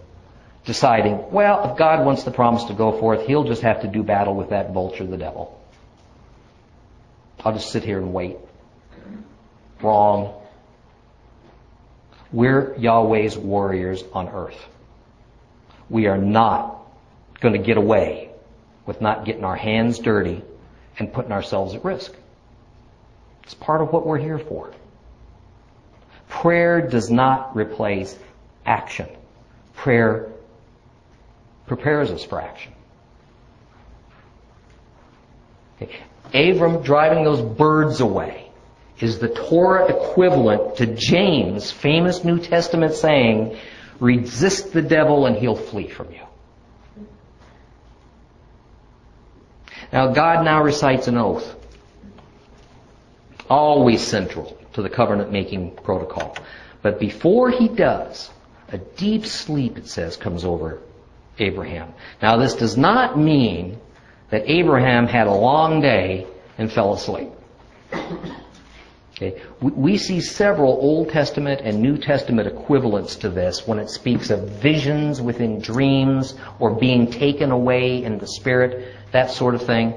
deciding, 0.65 1.33
well, 1.33 1.71
if 1.71 1.77
God 1.77 2.07
wants 2.07 2.23
the 2.23 2.31
promise 2.31 2.65
to 2.65 2.75
go 2.75 2.93
forth, 2.93 3.27
he'll 3.27 3.45
just 3.45 3.63
have 3.63 3.83
to 3.83 3.89
do 3.89 4.03
battle 4.03 4.35
with 4.35 4.51
that 4.51 4.73
vulture, 4.73 5.05
the 5.05 5.17
devil. 5.17 5.61
I'll 7.45 7.53
just 7.53 7.71
sit 7.71 7.83
here 7.83 7.99
and 7.99 8.13
wait. 8.13 8.37
Wrong. 9.83 10.35
We're 12.33 12.77
Yahweh's 12.77 13.37
warriors 13.37 14.05
on 14.13 14.29
earth. 14.29 14.59
We 15.89 16.07
are 16.07 16.19
not 16.19 16.77
going 17.41 17.55
to 17.55 17.65
get 17.65 17.77
away 17.77 18.31
with 18.87 19.01
not 19.01 19.25
getting 19.25 19.45
our 19.45 19.57
hands 19.57 19.99
dirty 19.99 20.43
and 20.99 21.13
putting 21.13 21.33
ourselves 21.33 21.75
at 21.75 21.85
risk. 21.85 22.13
It's 23.45 23.55
part 23.55 23.81
of 23.81 23.93
what 23.93 24.07
we're 24.07 24.19
here 24.19 24.39
for. 24.39 24.73
Prayer 26.29 26.87
does 26.87 27.11
not 27.11 27.57
replace 27.57 28.17
action. 28.67 29.09
Prayer 29.75 30.31
prepares 31.67 32.11
us 32.11 32.25
for 32.25 32.41
action. 32.41 32.73
Okay. 35.81 36.01
Abram 36.35 36.83
driving 36.83 37.25
those 37.25 37.41
birds 37.41 38.01
away 38.01 38.51
is 39.01 39.19
the 39.19 39.29
Torah 39.29 39.87
equivalent 39.87 40.77
to 40.77 40.87
James' 40.87 41.71
famous 41.71 42.25
New 42.25 42.39
Testament 42.39 42.95
saying, 42.95 43.57
resist 44.01 44.73
the 44.73 44.83
devil 44.83 45.27
and 45.27 45.37
he'll 45.37 45.57
flee 45.57 45.89
from 45.89 46.13
you. 46.13 47.07
Now 49.93 50.13
God 50.13 50.45
now 50.45 50.63
recites 50.63 51.09
an 51.09 51.17
oath. 51.17 51.55
Always 53.49 54.07
central 54.07 54.58
to 54.79 54.83
the 54.83 54.89
covenant 54.89 55.33
making 55.33 55.73
protocol. 55.73 56.37
But 56.83 57.01
before 57.01 57.51
he 57.51 57.67
does, 57.67 58.31
a 58.69 58.79
deep 58.79 59.27
sleep, 59.27 59.77
it 59.77 59.89
says, 59.89 60.17
comes 60.17 60.45
over 60.45 60.79
Abraham. 61.41 61.93
Now 62.23 62.37
this 62.37 62.55
does 62.55 62.77
not 62.77 63.19
mean 63.19 63.81
that 64.31 64.49
Abraham 64.49 65.09
had 65.09 65.27
a 65.27 65.35
long 65.35 65.81
day 65.81 66.29
and 66.59 66.73
fell 66.73 66.95
asleep. 66.95 67.29
Okay. 69.17 69.43
We 69.61 69.99
see 69.99 70.21
several 70.21 70.75
Old 70.75 71.09
Testament 71.09 71.61
and 71.65 71.83
New 71.83 71.99
Testament 71.99 72.47
equivalents 72.47 73.17
to 73.17 73.31
this 73.31 73.67
when 73.67 73.81
it 73.81 73.91
speaks 73.91 74.31
of 74.31 74.49
visions 74.49 75.21
within 75.21 75.61
dreams 75.61 76.37
or 76.61 76.71
being 76.71 77.11
taken 77.11 77.51
away 77.51 78.05
in 78.05 78.19
the 78.19 78.29
spirit, 78.29 78.95
that 79.11 79.33
sort 79.33 79.57
of 79.57 79.63
thing. 79.63 79.93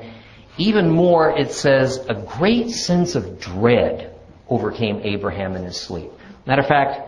Even 0.58 0.90
more, 0.90 1.38
it 1.38 1.52
says 1.52 2.04
a 2.10 2.16
great 2.16 2.72
sense 2.72 3.14
of 3.14 3.40
dread 3.40 4.11
overcame 4.52 5.02
Abraham 5.04 5.56
in 5.56 5.64
his 5.64 5.78
sleep. 5.78 6.12
Matter 6.46 6.62
of 6.62 6.68
fact, 6.68 7.02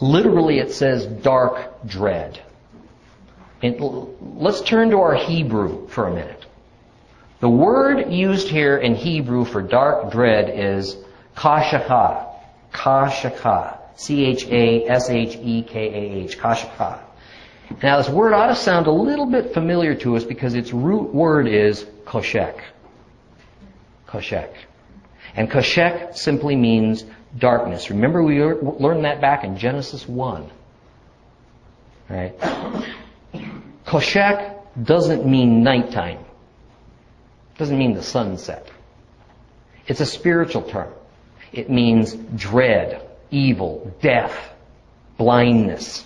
literally 0.00 0.60
it 0.60 0.72
says 0.72 1.06
dark 1.06 1.84
dread. 1.86 2.40
And 3.62 3.80
let's 4.20 4.60
turn 4.60 4.90
to 4.90 4.98
our 4.98 5.14
Hebrew 5.14 5.88
for 5.88 6.06
a 6.06 6.14
minute. 6.14 6.44
The 7.40 7.48
word 7.48 8.12
used 8.12 8.48
here 8.48 8.76
in 8.76 8.94
Hebrew 8.94 9.44
for 9.44 9.62
dark 9.62 10.12
dread 10.12 10.50
is 10.50 10.96
chashekah. 11.36 12.26
Chashekah. 12.72 13.78
C-H-A-S-H-E-K-A-H. 13.96 14.78
Chashekah. 16.38 17.00
Now 17.82 17.96
this 17.98 18.08
word 18.08 18.32
ought 18.32 18.46
to 18.48 18.54
sound 18.54 18.86
a 18.86 18.92
little 18.92 19.26
bit 19.26 19.52
familiar 19.54 19.94
to 19.96 20.16
us 20.16 20.24
because 20.24 20.54
its 20.54 20.72
root 20.72 21.12
word 21.14 21.48
is 21.48 21.84
choshek. 22.04 22.60
Choshek. 24.08 24.50
And 25.36 25.50
choshek 25.50 26.16
simply 26.16 26.56
means 26.56 27.04
darkness. 27.38 27.90
Remember 27.90 28.22
we 28.22 28.42
learned 28.42 29.04
that 29.04 29.20
back 29.20 29.44
in 29.44 29.58
Genesis 29.58 30.08
1. 30.08 30.50
Right? 32.08 32.38
Choshek 33.86 34.58
doesn't 34.82 35.26
mean 35.26 35.62
nighttime. 35.62 36.18
It 36.18 37.58
Doesn't 37.58 37.78
mean 37.78 37.94
the 37.94 38.02
sunset. 38.02 38.70
It's 39.86 40.00
a 40.00 40.06
spiritual 40.06 40.62
term. 40.62 40.92
It 41.52 41.70
means 41.70 42.14
dread, 42.14 43.06
evil, 43.30 43.94
death, 44.00 44.36
blindness. 45.18 46.04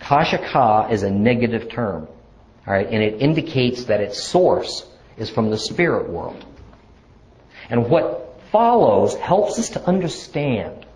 Chashekah 0.00 0.90
is 0.90 1.02
a 1.02 1.10
negative 1.10 1.68
term. 1.70 2.06
All 2.66 2.72
right, 2.72 2.86
and 2.86 3.02
it 3.02 3.20
indicates 3.20 3.84
that 3.84 4.00
its 4.00 4.22
source 4.22 4.86
is 5.16 5.28
from 5.28 5.50
the 5.50 5.58
spirit 5.58 6.08
world. 6.08 6.44
And 7.68 7.88
what 7.90 8.23
follows 8.54 9.16
helps 9.16 9.58
us 9.58 9.70
to 9.70 9.84
understand 9.84 10.86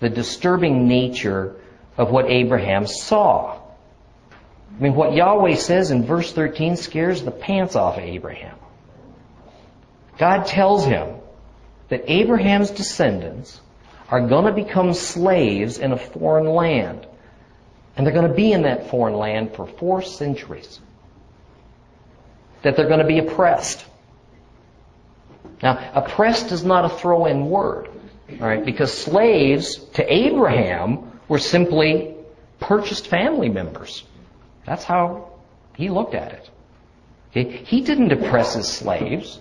the 0.00 0.10
disturbing 0.10 0.86
nature 0.86 1.56
of 1.96 2.10
what 2.10 2.26
Abraham 2.26 2.86
saw. 2.86 3.58
I 4.76 4.82
mean, 4.82 4.94
what 4.94 5.14
Yahweh 5.14 5.54
says 5.54 5.90
in 5.90 6.04
verse 6.04 6.30
13 6.34 6.76
scares 6.76 7.22
the 7.22 7.30
pants 7.30 7.76
off 7.76 7.96
of 7.96 8.04
Abraham. 8.04 8.58
God 10.18 10.44
tells 10.44 10.84
him 10.84 11.14
that 11.88 12.04
Abraham's 12.12 12.72
descendants 12.72 13.58
are 14.10 14.28
going 14.28 14.44
to 14.44 14.52
become 14.52 14.92
slaves 14.92 15.78
in 15.78 15.92
a 15.92 15.96
foreign 15.96 16.50
land. 16.50 17.06
And 17.96 18.06
they're 18.06 18.12
going 18.12 18.28
to 18.28 18.34
be 18.34 18.52
in 18.52 18.62
that 18.62 18.90
foreign 18.90 19.14
land 19.14 19.54
for 19.54 19.66
four 19.66 20.02
centuries. 20.02 20.78
That 22.60 22.76
they're 22.76 22.86
going 22.86 23.00
to 23.00 23.06
be 23.06 23.18
oppressed. 23.18 23.86
Now, 25.62 25.90
oppressed 25.94 26.52
is 26.52 26.64
not 26.64 26.84
a 26.84 26.88
throw 26.88 27.26
in 27.26 27.50
word, 27.50 27.88
right, 28.38 28.64
because 28.64 28.92
slaves 28.92 29.76
to 29.94 30.12
Abraham 30.12 31.20
were 31.28 31.38
simply 31.38 32.14
purchased 32.60 33.08
family 33.08 33.48
members. 33.48 34.04
That's 34.64 34.84
how 34.84 35.32
he 35.76 35.88
looked 35.88 36.14
at 36.14 36.32
it. 36.32 36.50
Okay? 37.30 37.64
He 37.64 37.80
didn't 37.80 38.12
oppress 38.12 38.54
his 38.54 38.68
slaves. 38.68 39.40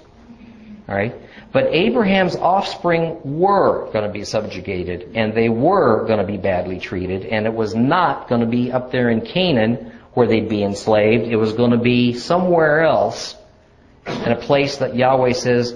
Right? 0.87 1.13
But 1.51 1.65
Abraham's 1.73 2.37
offspring 2.37 3.19
were 3.23 3.91
going 3.91 4.05
to 4.05 4.11
be 4.11 4.23
subjugated, 4.23 5.11
and 5.15 5.33
they 5.33 5.49
were 5.49 6.05
going 6.05 6.19
to 6.19 6.25
be 6.25 6.37
badly 6.37 6.79
treated, 6.79 7.25
and 7.25 7.45
it 7.45 7.53
was 7.53 7.75
not 7.75 8.29
going 8.29 8.39
to 8.41 8.47
be 8.47 8.71
up 8.71 8.91
there 8.91 9.09
in 9.09 9.21
Canaan 9.21 9.91
where 10.13 10.27
they'd 10.27 10.47
be 10.47 10.63
enslaved. 10.63 11.27
It 11.27 11.35
was 11.35 11.53
going 11.53 11.71
to 11.71 11.77
be 11.77 12.13
somewhere 12.13 12.81
else, 12.81 13.35
in 14.07 14.31
a 14.31 14.37
place 14.37 14.77
that 14.77 14.95
Yahweh 14.95 15.33
says 15.33 15.75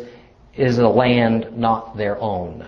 is 0.55 0.77
a 0.77 0.87
land 0.87 1.57
not 1.57 1.97
their 1.97 2.19
own. 2.19 2.67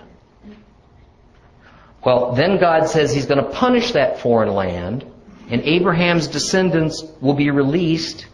Well, 2.04 2.34
then 2.34 2.60
God 2.60 2.88
says 2.88 3.14
He's 3.14 3.26
going 3.26 3.44
to 3.44 3.50
punish 3.50 3.92
that 3.94 4.20
foreign 4.20 4.54
land, 4.54 5.06
and 5.50 5.62
Abraham's 5.62 6.28
descendants 6.28 7.04
will 7.22 7.34
be 7.34 7.50
released, 7.50 8.26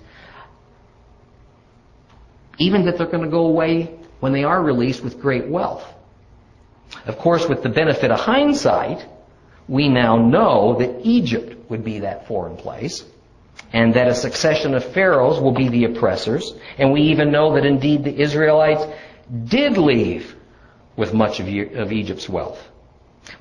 even 2.57 2.85
that 2.85 2.97
they're 2.97 3.07
going 3.07 3.23
to 3.23 3.29
go 3.29 3.45
away 3.45 3.95
when 4.19 4.33
they 4.33 4.43
are 4.43 4.61
released 4.61 5.03
with 5.03 5.21
great 5.21 5.47
wealth. 5.47 5.85
Of 7.05 7.17
course, 7.17 7.47
with 7.47 7.63
the 7.63 7.69
benefit 7.69 8.11
of 8.11 8.19
hindsight, 8.19 9.05
we 9.67 9.87
now 9.87 10.17
know 10.17 10.77
that 10.79 11.05
Egypt 11.05 11.69
would 11.69 11.83
be 11.83 11.99
that 11.99 12.27
foreign 12.27 12.57
place, 12.57 13.05
and 13.71 13.93
that 13.93 14.07
a 14.07 14.15
succession 14.15 14.73
of 14.73 14.83
pharaohs 14.83 15.39
will 15.39 15.51
be 15.51 15.69
the 15.69 15.85
oppressors, 15.85 16.53
and 16.79 16.91
we 16.91 17.01
even 17.03 17.31
know 17.31 17.53
that 17.53 17.65
indeed 17.65 18.03
the 18.03 18.19
Israelites 18.19 18.83
did 19.45 19.77
leave 19.77 20.35
with 20.95 21.13
much 21.13 21.39
of 21.39 21.47
Egypt's 21.47 22.27
wealth. 22.27 22.61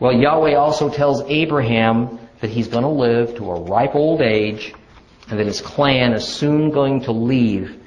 Well, 0.01 0.13
Yahweh 0.13 0.55
also 0.55 0.91
tells 0.91 1.23
Abraham 1.23 2.19
that 2.41 2.51
he's 2.51 2.69
going 2.69 2.85
to 2.85 2.89
live 2.89 3.37
to 3.37 3.51
a 3.51 3.61
ripe 3.61 3.95
old 3.95 4.21
age, 4.21 4.75
and 5.29 5.39
that 5.39 5.47
his 5.47 5.61
clan 5.61 6.13
is 6.13 6.27
soon 6.27 6.71
going 6.71 7.03
to 7.03 7.13
leave 7.13 7.81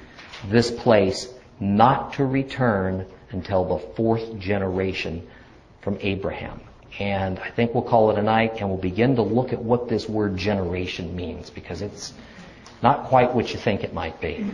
this 0.48 0.70
place 0.70 1.28
not 1.60 2.14
to 2.14 2.24
return 2.24 3.06
until 3.30 3.64
the 3.64 3.78
fourth 3.94 4.38
generation 4.38 5.26
from 5.80 5.96
Abraham. 6.00 6.60
And 6.98 7.38
I 7.38 7.50
think 7.50 7.72
we'll 7.72 7.84
call 7.84 8.10
it 8.10 8.18
a 8.18 8.22
night 8.22 8.60
and 8.60 8.68
we'll 8.68 8.78
begin 8.78 9.16
to 9.16 9.22
look 9.22 9.52
at 9.52 9.62
what 9.62 9.88
this 9.88 10.08
word 10.08 10.36
generation 10.36 11.16
means 11.16 11.48
because 11.48 11.80
it's 11.80 12.12
not 12.82 13.04
quite 13.04 13.32
what 13.34 13.52
you 13.52 13.58
think 13.58 13.84
it 13.84 13.94
might 13.94 14.20
be. 14.20 14.44